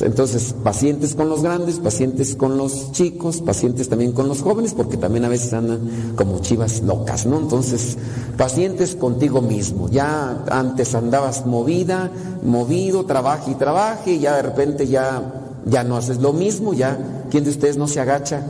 [0.00, 4.96] entonces pacientes con los grandes, pacientes con los chicos, pacientes también con los jóvenes, porque
[4.96, 7.38] también a veces andan como chivas locas, ¿no?
[7.38, 7.96] Entonces,
[8.36, 12.10] pacientes contigo mismo, ya antes andabas movida,
[12.42, 17.26] movido, trabaje y trabaje, y ya de repente ya, ya no haces lo mismo, ya,
[17.30, 18.42] ¿quién de ustedes no se agacha?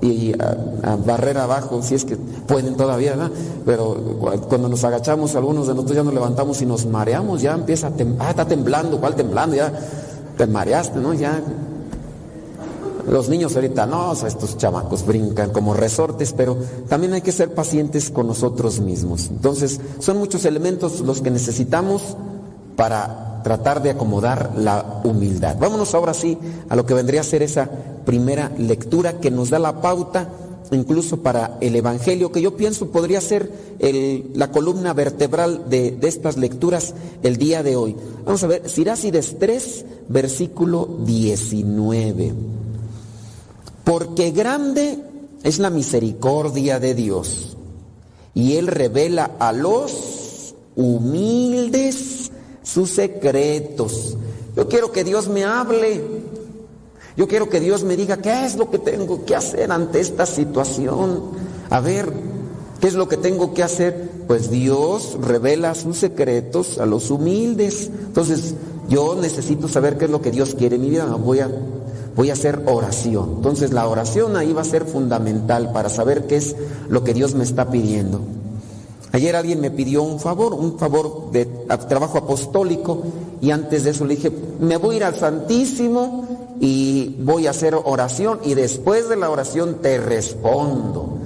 [0.00, 3.30] y a, barrer abajo, si es que pueden todavía, ¿verdad?
[3.66, 3.94] Pero
[4.48, 7.90] cuando nos agachamos, algunos de nosotros ya nos levantamos y nos mareamos, ya empieza a
[7.90, 9.54] temblar, ah, está temblando, ¿cuál temblando?
[9.54, 9.72] Ya
[10.36, 11.14] te mareaste, ¿no?
[11.14, 11.40] Ya.
[13.08, 16.56] Los niños ahorita, no, estos chamacos brincan como resortes, pero
[16.88, 19.28] también hay que ser pacientes con nosotros mismos.
[19.28, 22.16] Entonces, son muchos elementos los que necesitamos
[22.76, 25.56] para tratar de acomodar la humildad.
[25.58, 27.68] Vámonos ahora sí a lo que vendría a ser esa
[28.04, 30.28] primera lectura que nos da la pauta
[30.76, 33.50] incluso para el Evangelio, que yo pienso podría ser
[34.34, 37.96] la columna vertebral de, estas lecturas el día de hoy.
[38.24, 42.32] Vamos a ver, Sirácides 3, versículo 19.
[43.84, 44.98] Porque grande
[45.42, 47.56] es la misericordia de Dios,
[48.34, 52.30] y Él revela a los humildes
[52.62, 54.16] sus secretos.
[54.56, 56.21] Yo quiero que Dios me hable.
[57.16, 60.24] Yo quiero que Dios me diga qué es lo que tengo que hacer ante esta
[60.24, 61.20] situación.
[61.68, 62.12] A ver,
[62.80, 64.10] ¿qué es lo que tengo que hacer?
[64.26, 67.90] Pues Dios revela sus secretos a los humildes.
[68.06, 68.54] Entonces,
[68.88, 71.04] yo necesito saber qué es lo que Dios quiere en mi vida.
[71.04, 71.50] Voy a,
[72.16, 73.34] voy a hacer oración.
[73.36, 76.56] Entonces, la oración ahí va a ser fundamental para saber qué es
[76.88, 78.20] lo que Dios me está pidiendo.
[79.12, 81.44] Ayer alguien me pidió un favor, un favor de
[81.86, 83.02] trabajo apostólico,
[83.42, 86.31] y antes de eso le dije, me voy a ir al Santísimo
[86.62, 91.18] y voy a hacer oración, y después de la oración te respondo.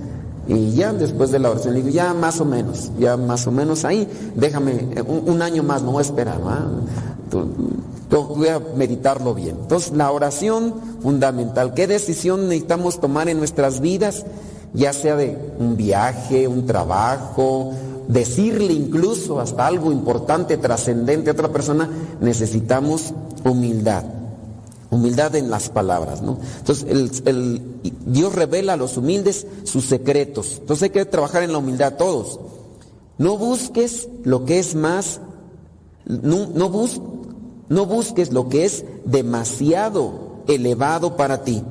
[0.49, 3.53] Y ya después de la oración le digo, ya más o menos, ya más o
[3.53, 6.41] menos ahí, déjame un, año más, no voy a esperar,
[8.11, 9.57] voy a meditarlo bien.
[9.61, 14.24] Entonces, la oración fundamental, ¿qué decisión necesitamos tomar en nuestras vidas?
[14.72, 17.72] ya sea de un viaje, un trabajo,
[18.09, 21.89] decirle incluso hasta algo importante, trascendente a otra persona,
[22.20, 23.12] necesitamos
[23.45, 24.05] humildad.
[24.91, 26.39] Humildad en las palabras, ¿no?
[26.59, 30.59] Entonces, el, Dios revela a los humildes sus secretos.
[30.61, 32.39] Entonces hay que trabajar en la humildad todos.
[33.18, 35.20] No busques lo que es más,
[36.05, 36.70] no, no,
[37.68, 41.63] no busques lo que es demasiado elevado para ti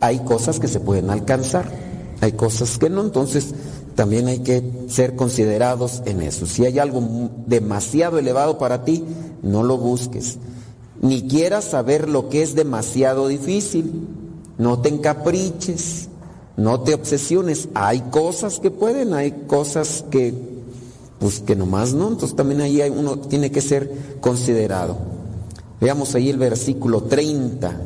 [0.00, 1.70] hay cosas que se pueden alcanzar,
[2.20, 3.54] hay cosas que no, entonces
[3.94, 6.46] también hay que ser considerados en eso.
[6.46, 9.04] Si hay algo demasiado elevado para ti,
[9.42, 10.38] no lo busques.
[11.02, 14.06] Ni quieras saber lo que es demasiado difícil.
[14.58, 16.08] No te encapriches,
[16.56, 17.68] no te obsesiones.
[17.74, 20.34] Hay cosas que pueden, hay cosas que,
[21.18, 22.08] pues que nomás no.
[22.08, 24.96] Entonces también ahí uno tiene que ser considerado.
[25.80, 27.80] Veamos ahí el versículo 30.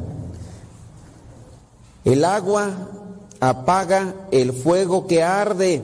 [2.04, 2.70] El agua
[3.40, 5.82] apaga el fuego que arde.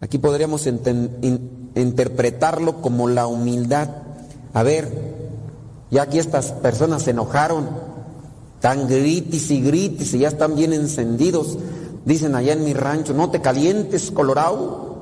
[0.00, 0.68] Aquí podríamos
[1.74, 3.88] interpretarlo como la humildad.
[4.54, 4.90] A ver,
[5.90, 7.68] ya aquí estas personas se enojaron,
[8.60, 11.58] tan gritis y gritis y ya están bien encendidos.
[12.04, 14.92] Dicen allá en mi rancho, no te calientes, Colorado.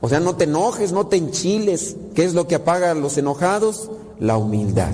[0.00, 1.96] O sea, no te enojes, no te enchiles.
[2.14, 3.90] ¿Qué es lo que apaga a los enojados?
[4.20, 4.92] La humildad.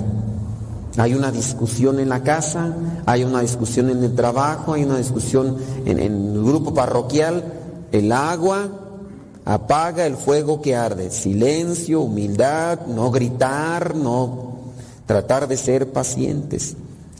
[0.97, 2.75] Hay una discusión en la casa,
[3.05, 7.43] hay una discusión en el trabajo, hay una discusión en, el grupo parroquial.
[7.91, 8.69] El agua
[9.45, 11.11] apaga el fuego que arde.
[11.11, 14.51] Silencio, humildad, no gritar, no
[15.05, 16.75] tratar de ser pacientes.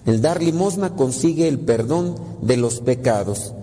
[0.06, 3.54] El dar limosna consigue el perdón de los pecados.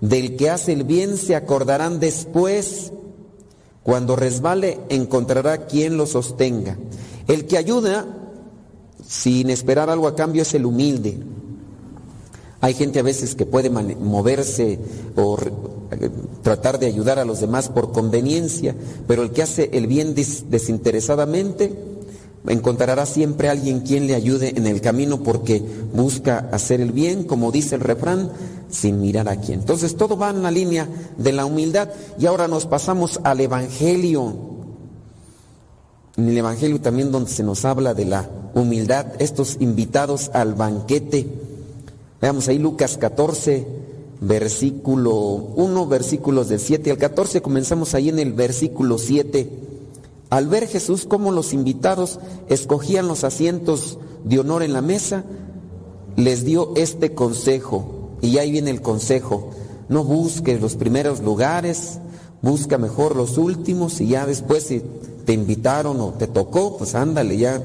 [0.00, 2.92] Del que hace el bien se acordarán después.
[3.82, 6.76] Cuando resbale encontrará quien lo sostenga.
[7.26, 8.06] El que ayuda
[9.06, 11.18] sin esperar algo a cambio es el humilde.
[12.60, 14.78] Hay gente a veces que puede moverse
[15.16, 15.36] o
[16.42, 18.74] tratar de ayudar a los demás por conveniencia,
[19.06, 21.72] pero el que hace el bien desinteresadamente
[22.46, 25.62] encontrará siempre a alguien quien le ayude en el camino porque
[25.94, 28.30] busca hacer el bien, como dice el refrán,
[28.70, 29.60] sin mirar a quién.
[29.60, 31.88] Entonces todo va en la línea de la humildad
[32.18, 34.50] y ahora nos pasamos al Evangelio
[36.20, 41.26] en el Evangelio también donde se nos habla de la humildad, estos invitados al banquete.
[42.20, 43.66] Veamos ahí Lucas 14,
[44.20, 45.14] versículo
[45.56, 49.50] 1, versículos del 7 al 14, comenzamos ahí en el versículo 7.
[50.28, 55.24] Al ver Jesús cómo los invitados escogían los asientos de honor en la mesa,
[56.16, 59.50] les dio este consejo, y ahí viene el consejo,
[59.88, 61.98] no busques los primeros lugares,
[62.42, 64.82] busca mejor los últimos y ya después si
[65.24, 67.62] te invitaron o te tocó, pues ándale, ya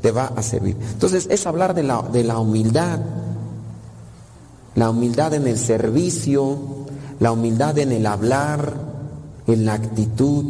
[0.00, 0.76] te va a servir.
[0.92, 3.00] Entonces es hablar de la, de la humildad,
[4.78, 6.56] la humildad en el servicio,
[7.20, 8.72] la humildad en el hablar,
[9.46, 10.44] en la actitud.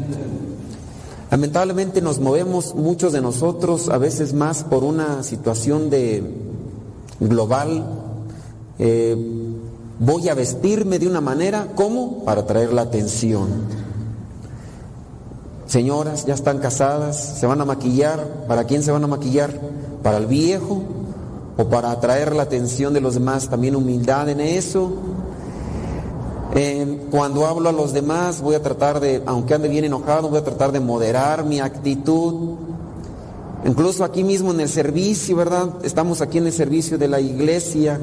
[1.30, 6.22] Lamentablemente nos movemos muchos de nosotros a veces más por una situación de
[7.20, 8.04] global,
[8.80, 9.16] Eh,
[9.98, 12.22] voy a vestirme de una manera, ¿cómo?
[12.24, 13.48] Para atraer la atención.
[15.66, 18.46] Señoras, ya están casadas, se van a maquillar.
[18.46, 19.50] ¿Para quién se van a maquillar?
[20.04, 20.82] ¿Para el viejo?
[21.58, 23.48] ¿O para atraer la atención de los demás?
[23.48, 24.92] También humildad en eso.
[26.54, 30.38] Eh, cuando hablo a los demás voy a tratar de, aunque ande bien enojado, voy
[30.38, 32.54] a tratar de moderar mi actitud.
[33.64, 35.70] Incluso aquí mismo en el servicio, ¿verdad?
[35.82, 38.00] Estamos aquí en el servicio de la iglesia.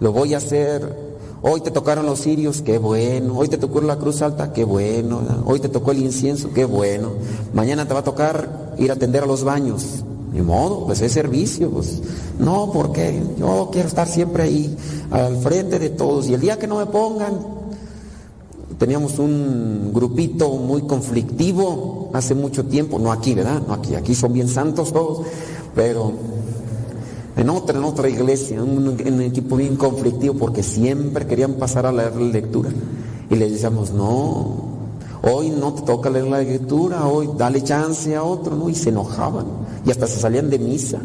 [0.00, 1.14] Lo voy a hacer.
[1.42, 3.38] Hoy te tocaron los cirios, qué bueno.
[3.38, 5.20] Hoy te tocó la cruz alta, qué bueno.
[5.46, 7.10] Hoy te tocó el incienso, qué bueno.
[7.52, 10.04] Mañana te va a tocar ir a atender a los baños.
[10.34, 11.70] Ni modo, pues es servicio.
[11.70, 12.02] Pues.
[12.40, 14.76] No, porque yo quiero estar siempre ahí,
[15.12, 16.28] al frente de todos.
[16.28, 17.38] Y el día que no me pongan,
[18.78, 23.62] teníamos un grupito muy conflictivo hace mucho tiempo, no aquí, ¿verdad?
[23.66, 25.26] No aquí, aquí son bien santos todos,
[25.74, 26.12] pero
[27.36, 31.92] en otra, en otra iglesia, un, un equipo bien conflictivo porque siempre querían pasar a
[31.92, 32.70] leer la lectura.
[33.30, 34.64] Y les decíamos, no,
[35.22, 38.68] hoy no te toca leer la lectura, hoy dale chance a otro, ¿no?
[38.68, 41.00] Y se enojaban y hasta se salían de misa.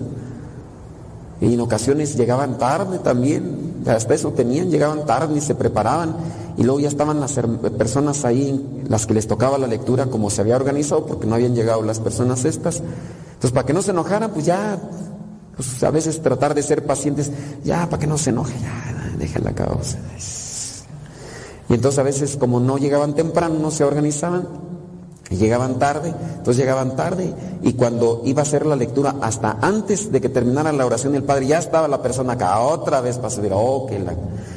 [1.42, 6.16] Y en ocasiones llegaban tarde también, hasta eso tenían, llegaban tarde y se preparaban.
[6.58, 7.40] Y luego ya estaban las
[7.78, 11.56] personas ahí, las que les tocaba la lectura, como se había organizado, porque no habían
[11.56, 12.82] llegado las personas estas.
[13.40, 14.78] Entonces, para que no se enojaran, pues ya,
[15.56, 17.32] pues a veces tratar de ser pacientes,
[17.64, 19.98] ya, para que no se enoje, ya, déjenla causa.
[21.70, 24.48] Y entonces a veces, como no llegaban temprano, no se organizaban,
[25.38, 30.22] llegaban tarde, entonces llegaban tarde y cuando iba a hacer la lectura, hasta antes de
[30.22, 33.52] que terminara la oración del Padre, ya estaba la persona acá otra vez para subir.
[33.54, 34.14] Oh, que la,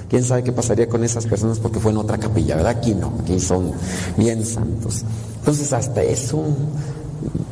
[0.09, 2.77] quién sabe qué pasaría con esas personas porque fue en otra capilla, ¿verdad?
[2.79, 3.73] Aquí no, aquí son
[4.17, 5.05] bien santos.
[5.39, 6.43] Entonces hasta eso,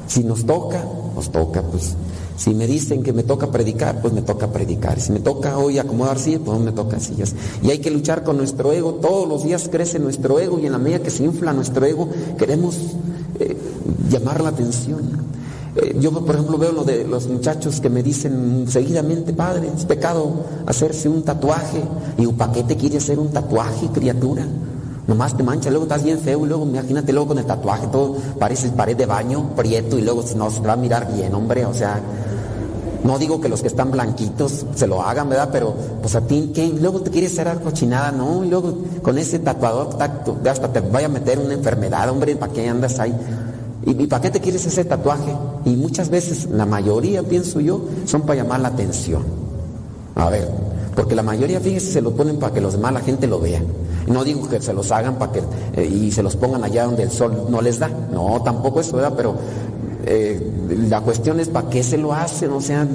[0.06, 0.82] si nos toca,
[1.14, 1.94] nos toca, pues
[2.40, 4.98] si me dicen que me toca predicar, pues me toca predicar.
[4.98, 7.34] Si me toca hoy acomodar sillas, pues me toca sillas.
[7.62, 8.94] Y hay que luchar con nuestro ego.
[8.94, 12.08] Todos los días crece nuestro ego y en la medida que se infla nuestro ego,
[12.38, 12.78] queremos
[13.38, 13.58] eh,
[14.08, 15.00] llamar la atención.
[15.76, 19.84] Eh, yo, por ejemplo, veo lo de los muchachos que me dicen seguidamente, padre, es
[19.84, 21.82] pecado hacerse un tatuaje.
[22.16, 24.46] Y ¿para qué te quiere hacer un tatuaje, criatura?
[25.06, 28.70] Nomás te mancha, luego estás bien feo luego imagínate luego con el tatuaje, todo pareces
[28.70, 32.00] pared de baño, prieto y luego no se va a mirar bien, hombre, o sea,
[33.04, 35.48] no digo que los que están blanquitos se lo hagan, ¿verdad?
[35.52, 36.68] Pero pues a ti, ¿qué?
[36.68, 38.44] Luego te quieres hacer cochinada, ¿no?
[38.44, 42.68] Y luego con ese tatuador hasta te vaya a meter una enfermedad, hombre, ¿para qué
[42.68, 43.14] andas ahí?
[43.86, 45.34] ¿Y, para qué te quieres ese tatuaje?
[45.64, 49.22] Y muchas veces, la mayoría, pienso yo, son para llamar la atención.
[50.14, 50.48] A ver,
[50.94, 53.62] porque la mayoría, fíjese, se lo ponen para que los demás, la gente lo vea.
[54.06, 55.42] No digo que se los hagan para que
[55.76, 57.88] eh, y se los pongan allá donde el sol no les da.
[57.88, 59.14] No, tampoco eso, ¿verdad?
[59.16, 59.34] Pero
[60.06, 60.40] eh,
[60.88, 62.86] la cuestión es para qué se lo hacen, o sea,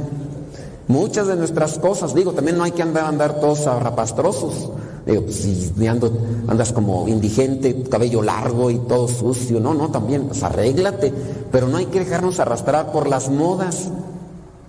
[0.88, 4.72] muchas de nuestras cosas, digo, también no hay que andar, andar todos arrapastrosos.
[5.06, 10.42] Digo, pues, si andas como indigente, cabello largo y todo sucio, no, no, también, pues
[10.42, 11.14] arréglate,
[11.52, 13.90] pero no hay que dejarnos arrastrar por las modas,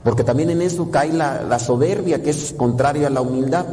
[0.04, 3.64] porque también en eso cae la, la soberbia, que es contrario a la humildad.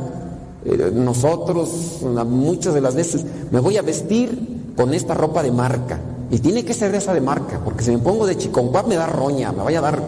[0.65, 5.99] Eh, nosotros, muchas de las veces, me voy a vestir con esta ropa de marca.
[6.33, 8.95] Y tiene que ser de esa de marca, porque si me pongo de chiconcuap me
[8.95, 9.99] da roña, me vaya a dar,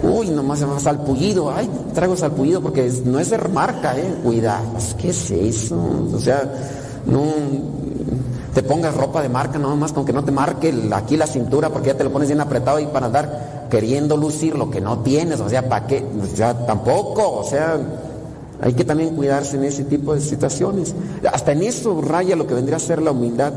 [0.00, 4.62] uy, nomás se salpullido, ay, traigo salpullido porque no es de marca, eh, cuidado,
[4.96, 5.76] ¿qué es eso?
[6.14, 6.48] O sea,
[7.06, 7.24] no
[8.54, 11.68] te pongas ropa de marca, nada más con que no te marque aquí la cintura
[11.68, 15.00] porque ya te lo pones bien apretado y para andar queriendo lucir lo que no
[15.00, 15.98] tienes, o sea, ¿para qué?
[15.98, 17.76] O tampoco, o sea,
[18.62, 20.94] hay que también cuidarse en ese tipo de situaciones.
[21.32, 23.52] Hasta en eso raya lo que vendría a ser la humildad.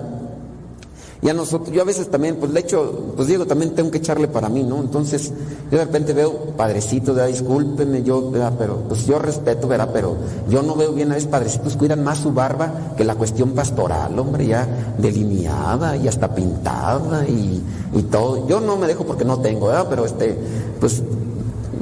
[1.21, 3.97] Y a nosotros, yo a veces también, pues le echo, pues digo, también tengo que
[3.97, 4.79] echarle para mí, ¿no?
[4.79, 5.33] Entonces,
[5.69, 7.29] yo de repente veo, padrecitos, ¿verdad?
[7.29, 9.89] discúlpenme, yo, pero pues yo respeto, ¿verdad?
[9.91, 10.15] Pero
[10.47, 14.17] yo no veo bien a veces padrecitos cuidan más su barba que la cuestión pastoral,
[14.17, 14.65] hombre, ya
[14.97, 17.61] delineada y hasta pintada y,
[17.93, 18.47] y todo.
[18.47, 19.87] Yo no me dejo porque no tengo, ¿verdad?
[19.89, 20.37] Pero este,
[20.79, 21.03] pues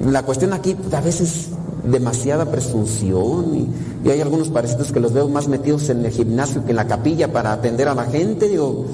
[0.04, 1.50] la cuestión aquí pues, a veces
[1.84, 6.66] demasiada presunción y, y, hay algunos parecidos que los veo más metidos en el gimnasio
[6.66, 8.86] que en la capilla para atender a la gente, digo,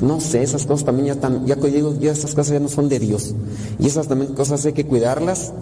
[0.00, 2.98] no sé, esas cosas también ya están, ya ya esas cosas ya no son de
[2.98, 3.34] Dios.
[3.78, 5.52] Y esas también cosas hay que cuidarlas,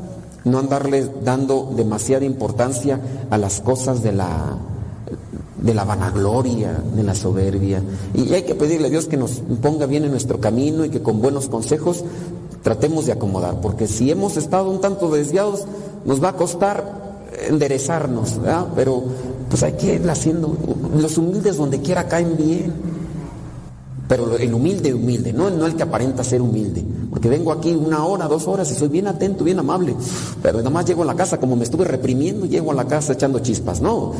[0.44, 3.00] no andarle dando demasiada importancia
[3.30, 4.58] a las cosas de la
[5.64, 7.82] de la vanagloria, de la soberbia.
[8.12, 11.00] Y hay que pedirle a Dios que nos ponga bien en nuestro camino y que
[11.00, 12.04] con buenos consejos
[12.62, 15.64] tratemos de acomodar, porque si hemos estado un tanto desviados,
[16.04, 17.04] nos va a costar
[17.48, 18.40] enderezarnos.
[18.74, 19.04] Pero
[19.48, 20.54] pues hay que ir haciendo,
[20.98, 22.72] los humildes donde quiera caen bien.
[24.06, 26.84] Pero el humilde, humilde, no, no el que aparenta ser humilde.
[27.08, 29.94] Porque vengo aquí una hora, dos horas y soy bien atento, bien amable.
[30.42, 33.14] Pero nada más llego a la casa, como me estuve reprimiendo, llego a la casa
[33.14, 33.80] echando chispas.
[33.80, 34.12] No,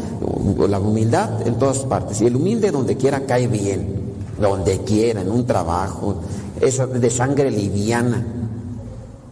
[0.68, 2.20] la humildad en todas partes.
[2.22, 4.04] Y el humilde donde quiera cae bien.
[4.40, 6.16] Donde quiera, en un trabajo.
[6.60, 8.24] Es de sangre liviana.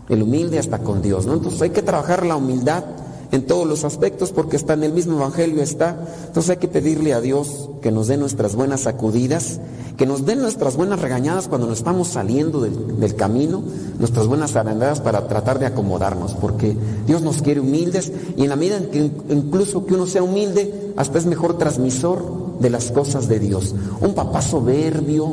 [0.09, 1.35] El humilde hasta con Dios, ¿no?
[1.35, 2.85] Entonces hay que trabajar la humildad
[3.33, 5.99] en todos los aspectos porque está en el mismo evangelio está.
[6.27, 9.59] Entonces hay que pedirle a Dios que nos dé nuestras buenas sacudidas,
[9.97, 13.63] que nos dé nuestras buenas regañadas cuando nos estamos saliendo del, camino,
[13.99, 16.77] nuestras buenas arandadas para tratar de acomodarnos, porque
[17.07, 20.93] Dios nos quiere humildes y en la medida en que incluso que uno sea humilde,
[20.97, 23.75] hasta es mejor transmisor de las cosas de Dios.
[24.01, 25.33] Un papá soberbio,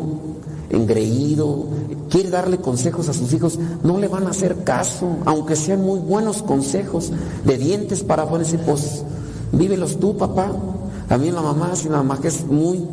[0.70, 1.66] engreído,
[2.10, 6.00] quiere darle consejos a sus hijos, no le van a hacer caso, aunque sean muy
[6.00, 7.12] buenos consejos,
[7.46, 9.04] de dientes para afuera, pues
[9.52, 10.52] vívelos tú, papá.
[11.18, 12.86] Mí la mamá, si la mamá que es muy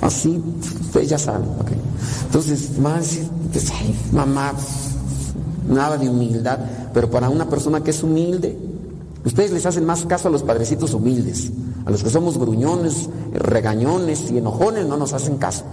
[0.00, 0.42] así,
[0.80, 1.48] ustedes ya saben.
[2.26, 3.18] Entonces, más,
[3.52, 3.72] pues,
[4.12, 4.52] mamá,
[5.68, 6.58] nada de humildad,
[6.92, 8.58] pero para una persona que es humilde,
[9.24, 11.50] ustedes les hacen más caso a los padrecitos humildes,
[11.86, 15.64] a los que somos gruñones, regañones y enojones, no nos hacen caso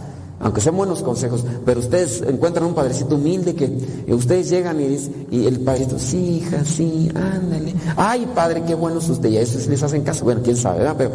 [0.44, 5.28] aunque sean buenos consejos, pero ustedes encuentran un padrecito humilde que ustedes llegan y, dicen,
[5.30, 7.76] y el padrecito, sí, hija, sí, ándale.
[7.96, 9.30] Ay, padre, qué bueno es usted.
[9.30, 10.26] Y a eso les hacen caso.
[10.26, 10.96] Bueno, quién sabe, ¿verdad?
[10.98, 11.12] Pero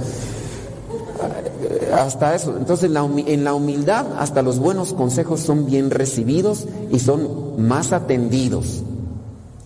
[1.63, 2.57] eh, hasta eso.
[2.57, 8.83] Entonces, en la humildad, hasta los buenos consejos son bien recibidos y son más atendidos.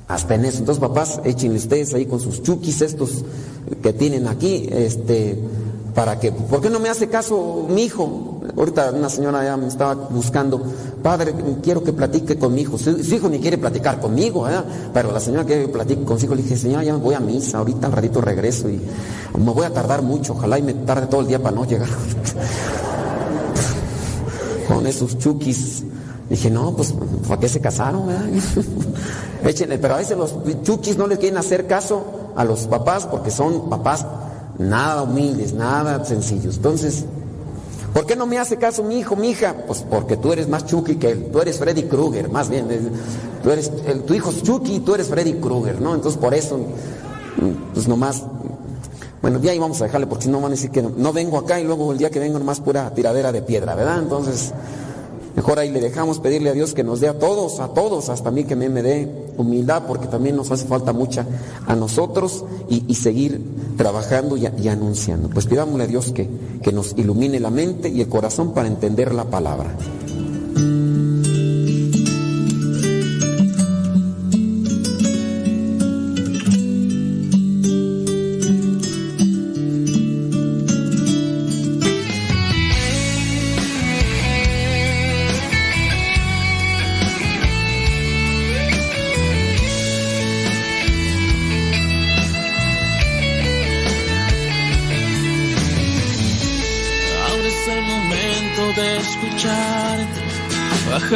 [0.08, 0.58] Hasta en eso.
[0.58, 3.24] Entonces, papás, échenle ustedes ahí con sus chukis estos
[3.82, 5.38] que tienen aquí, este,
[5.94, 8.39] para que, ¿por qué no me hace caso mi hijo?
[8.56, 10.62] Ahorita una señora ya me estaba buscando,
[11.02, 12.78] padre, quiero que platique con mi hijo.
[12.78, 14.60] Su, hijo ni quiere platicar conmigo, ¿eh?
[14.92, 16.34] pero la señora quiere que platique con su hijo.
[16.34, 18.80] Le dije, señora, ya me voy a misa, ahorita al ratito regreso y
[19.38, 21.88] me voy a tardar mucho, ojalá y me tarde todo el día para no llegar.
[24.70, 25.84] con esos chukis.
[26.28, 26.94] Dije, no, pues,
[27.26, 28.04] ¿para qué se casaron?
[29.44, 32.04] Échenle, pero a veces los chukis no les quieren hacer caso
[32.36, 34.06] a los papás porque son papás
[34.58, 36.56] nada humildes, nada sencillos.
[36.56, 37.04] Entonces,
[37.92, 39.54] ¿Por qué no me hace caso mi hijo, mi hija?
[39.66, 41.28] Pues porque tú eres más Chucky que él.
[41.32, 42.68] Tú eres Freddy Krueger, más bien.
[43.42, 43.70] Tú eres,
[44.06, 45.94] tu hijo es Chucky y tú eres Freddy Krueger, ¿no?
[45.94, 46.60] Entonces por eso,
[47.74, 48.22] pues nomás.
[49.22, 51.12] Bueno, ya ahí vamos a dejarle porque si no van a decir que no, no
[51.12, 53.98] vengo acá y luego el día que vengo nomás pura tiradera de piedra, ¿verdad?
[53.98, 54.52] Entonces,
[55.40, 58.28] Mejor ahí le dejamos pedirle a Dios que nos dé a todos, a todos, hasta
[58.28, 59.08] a mí que me, dé
[59.38, 61.24] humildad, porque también nos hace falta mucha
[61.66, 63.40] a nosotros y, seguir
[63.78, 65.30] trabajando y, y, anunciando.
[65.30, 66.28] Pues pidámosle a Dios que,
[66.62, 69.74] que nos ilumine la mente y el corazón para entender la palabra.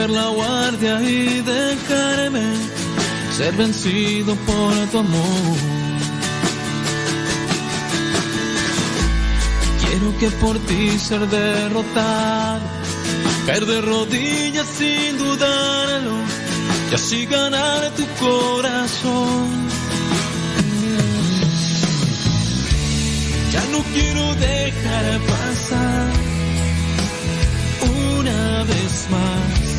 [0.08, 2.42] La guardia y dejarme
[3.36, 5.56] ser vencido por tu amor.
[9.80, 12.60] Quiero que por ti ser derrotado,
[13.46, 16.16] caer de rodillas sin dudarlo
[16.90, 19.48] y así ganar tu corazón.
[23.52, 26.33] Ya no quiero dejar pasar
[28.64, 29.74] vez más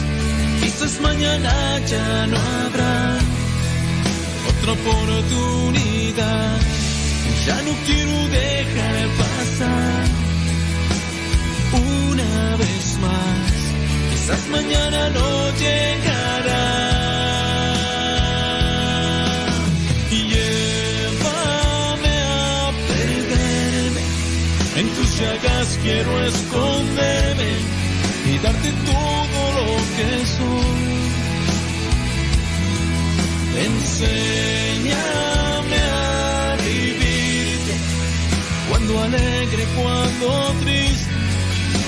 [0.65, 3.17] Quizás mañana ya no habrá
[4.49, 6.59] otra oportunidad.
[7.45, 10.05] Ya no quiero dejar pasar
[11.71, 13.53] una vez más.
[14.11, 15.29] Quizás mañana no
[15.61, 16.65] llegará.
[20.31, 24.03] Llévame a perderme.
[25.19, 27.74] Llagas quiero esconderme
[28.45, 30.95] darte todo lo que soy.
[33.67, 34.97] Enséñame
[35.77, 37.59] a vivir
[38.69, 40.25] cuando alegre, cuando
[40.61, 41.13] triste,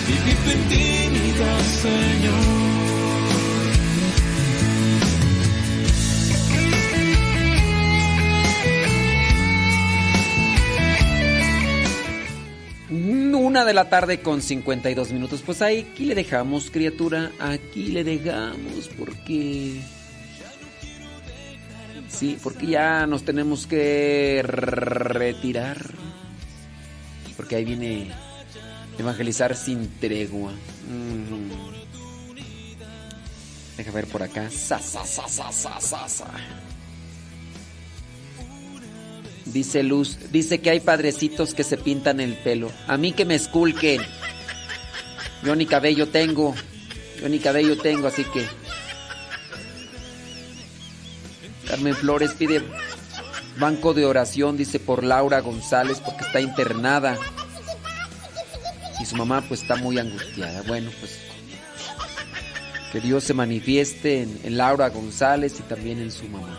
[0.08, 2.77] vivir tu intimidad, Señor.
[13.66, 15.42] De la tarde con 52 minutos.
[15.44, 17.32] Pues ahí, aquí le dejamos, criatura.
[17.40, 19.82] Aquí le dejamos porque...
[22.08, 25.78] Sí, porque ya nos tenemos que retirar.
[27.36, 28.12] Porque ahí viene
[29.00, 30.54] evangelizar sin tregua.
[33.76, 34.50] Deja ver por acá.
[34.52, 36.32] Sa, sa, sa.
[39.54, 42.72] Dice Luz, dice que hay padrecitos que se pintan el pelo.
[42.88, 44.02] A mí que me esculquen.
[45.44, 46.54] Yo ni cabello tengo.
[47.22, 48.46] Yo ni cabello tengo, así que.
[51.68, 52.62] Carmen Flores pide
[53.60, 57.18] banco de oración, dice por Laura González, porque está internada.
[59.00, 60.62] Y su mamá pues está muy angustiada.
[60.64, 61.20] Bueno, pues
[62.92, 66.58] que Dios se manifieste en, en Laura González y también en su mamá.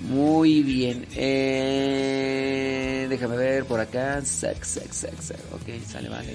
[0.00, 1.06] Muy bien.
[1.14, 4.20] Eh, déjame ver por acá.
[4.22, 5.40] Sex, sex, sex, sex.
[5.52, 6.34] Ok, sale, vale.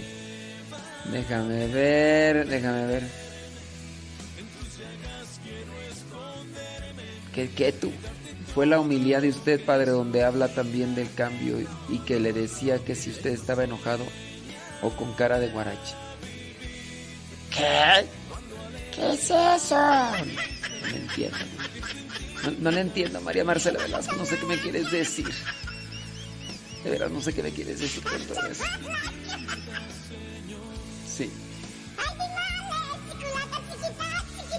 [1.12, 3.04] Déjame ver, déjame ver.
[7.34, 7.92] ¿Qué, qué tú?
[8.54, 11.58] Fue la humildad de usted, padre, donde habla también del cambio
[11.90, 14.06] y, que le decía que si usted estaba enojado
[14.82, 15.96] o con cara de guarache.
[17.50, 18.06] ¿Qué?
[18.94, 19.78] ¿Qué es eso?
[19.78, 21.38] No entiendo.
[22.60, 24.16] No, le entiendo, María Marcela Velasco.
[24.16, 25.30] No sé qué me quieres decir.
[26.84, 28.64] De veras, no sé qué me quieres decir con todo eso.
[31.08, 31.30] Sí.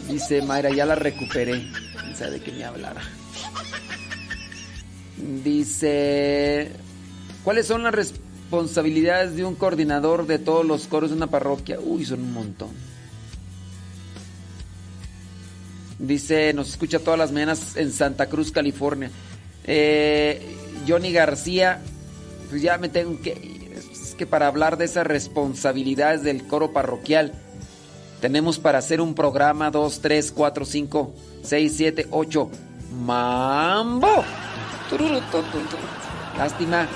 [0.09, 1.66] Dice Mayra, ya la recuperé.
[2.00, 3.02] Quién sabe de qué me hablara.
[5.16, 6.72] Dice,
[7.44, 11.78] ¿cuáles son las responsabilidades de un coordinador de todos los coros de una parroquia?
[11.80, 12.91] Uy, son un montón.
[16.03, 19.09] Dice, nos escucha todas las mañanas en Santa Cruz, California.
[19.62, 20.57] Eh,
[20.87, 21.81] Johnny García,
[22.51, 23.70] pues ya me tengo que.
[23.93, 27.33] Es que para hablar de esas responsabilidades del coro parroquial,
[28.20, 31.15] tenemos para hacer un programa 2, 3, 4, 5,
[31.45, 32.51] 6, 7, 8.
[33.05, 34.24] ¡Mambo!
[36.37, 36.89] Lástima.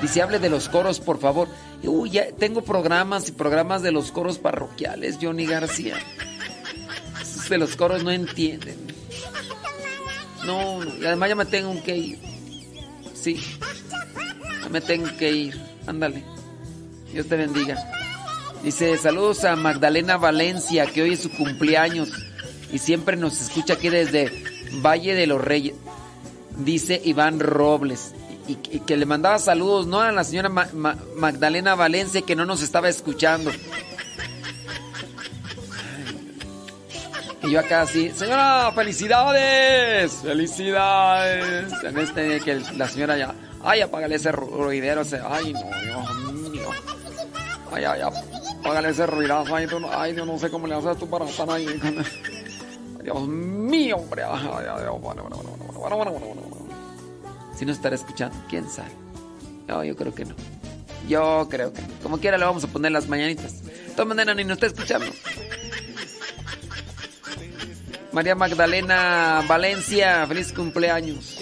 [0.00, 1.48] Dice, hable de los coros, por favor.
[1.82, 5.96] Uy, ya tengo programas y programas de los coros parroquiales, Johnny García.
[7.58, 8.76] Los coros no entienden.
[10.44, 12.18] No, y además ya me tengo que ir.
[13.14, 13.40] Sí.
[14.62, 15.60] Ya me tengo que ir.
[15.86, 16.24] Ándale.
[17.12, 17.76] Dios te bendiga.
[18.62, 22.10] Dice, saludos a Magdalena Valencia, que hoy es su cumpleaños
[22.72, 24.30] y siempre nos escucha aquí desde
[24.82, 25.74] Valle de los Reyes.
[26.56, 28.12] Dice Iván Robles.
[28.48, 30.00] Y, que le mandaba saludos, ¿no?
[30.00, 33.50] A la señora Ma- Ma- Magdalena Valencia que no nos estaba escuchando.
[37.42, 41.72] Y yo acá así, señora, felicidades, felicidades.
[41.82, 46.50] En este que la señora ya, ay, apágale ese ru- ruidero, ese, ay, no, Dios
[46.50, 46.68] mío.
[47.72, 51.24] Ay, ay, apágale ese ruidazo, ay, ay, yo no sé cómo le haces tú para
[51.24, 51.66] estar ahí.
[53.02, 54.22] Dios mío, hombre.
[54.24, 56.50] Ay, ay, ay, bueno, bueno, bueno, bueno, bueno, bueno, bueno, bueno.
[57.56, 58.90] Si no estará escuchando, quién sabe.
[59.66, 60.34] No, yo creo que no.
[61.08, 61.88] Yo creo que no.
[62.02, 63.64] Como quiera le vamos a poner las mañanitas.
[63.64, 65.06] De todas ni nos está escuchando.
[68.12, 71.38] María Magdalena Valencia, feliz cumpleaños.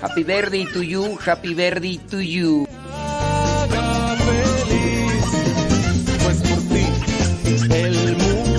[0.00, 2.66] Happy birthday to you, happy birthday to you.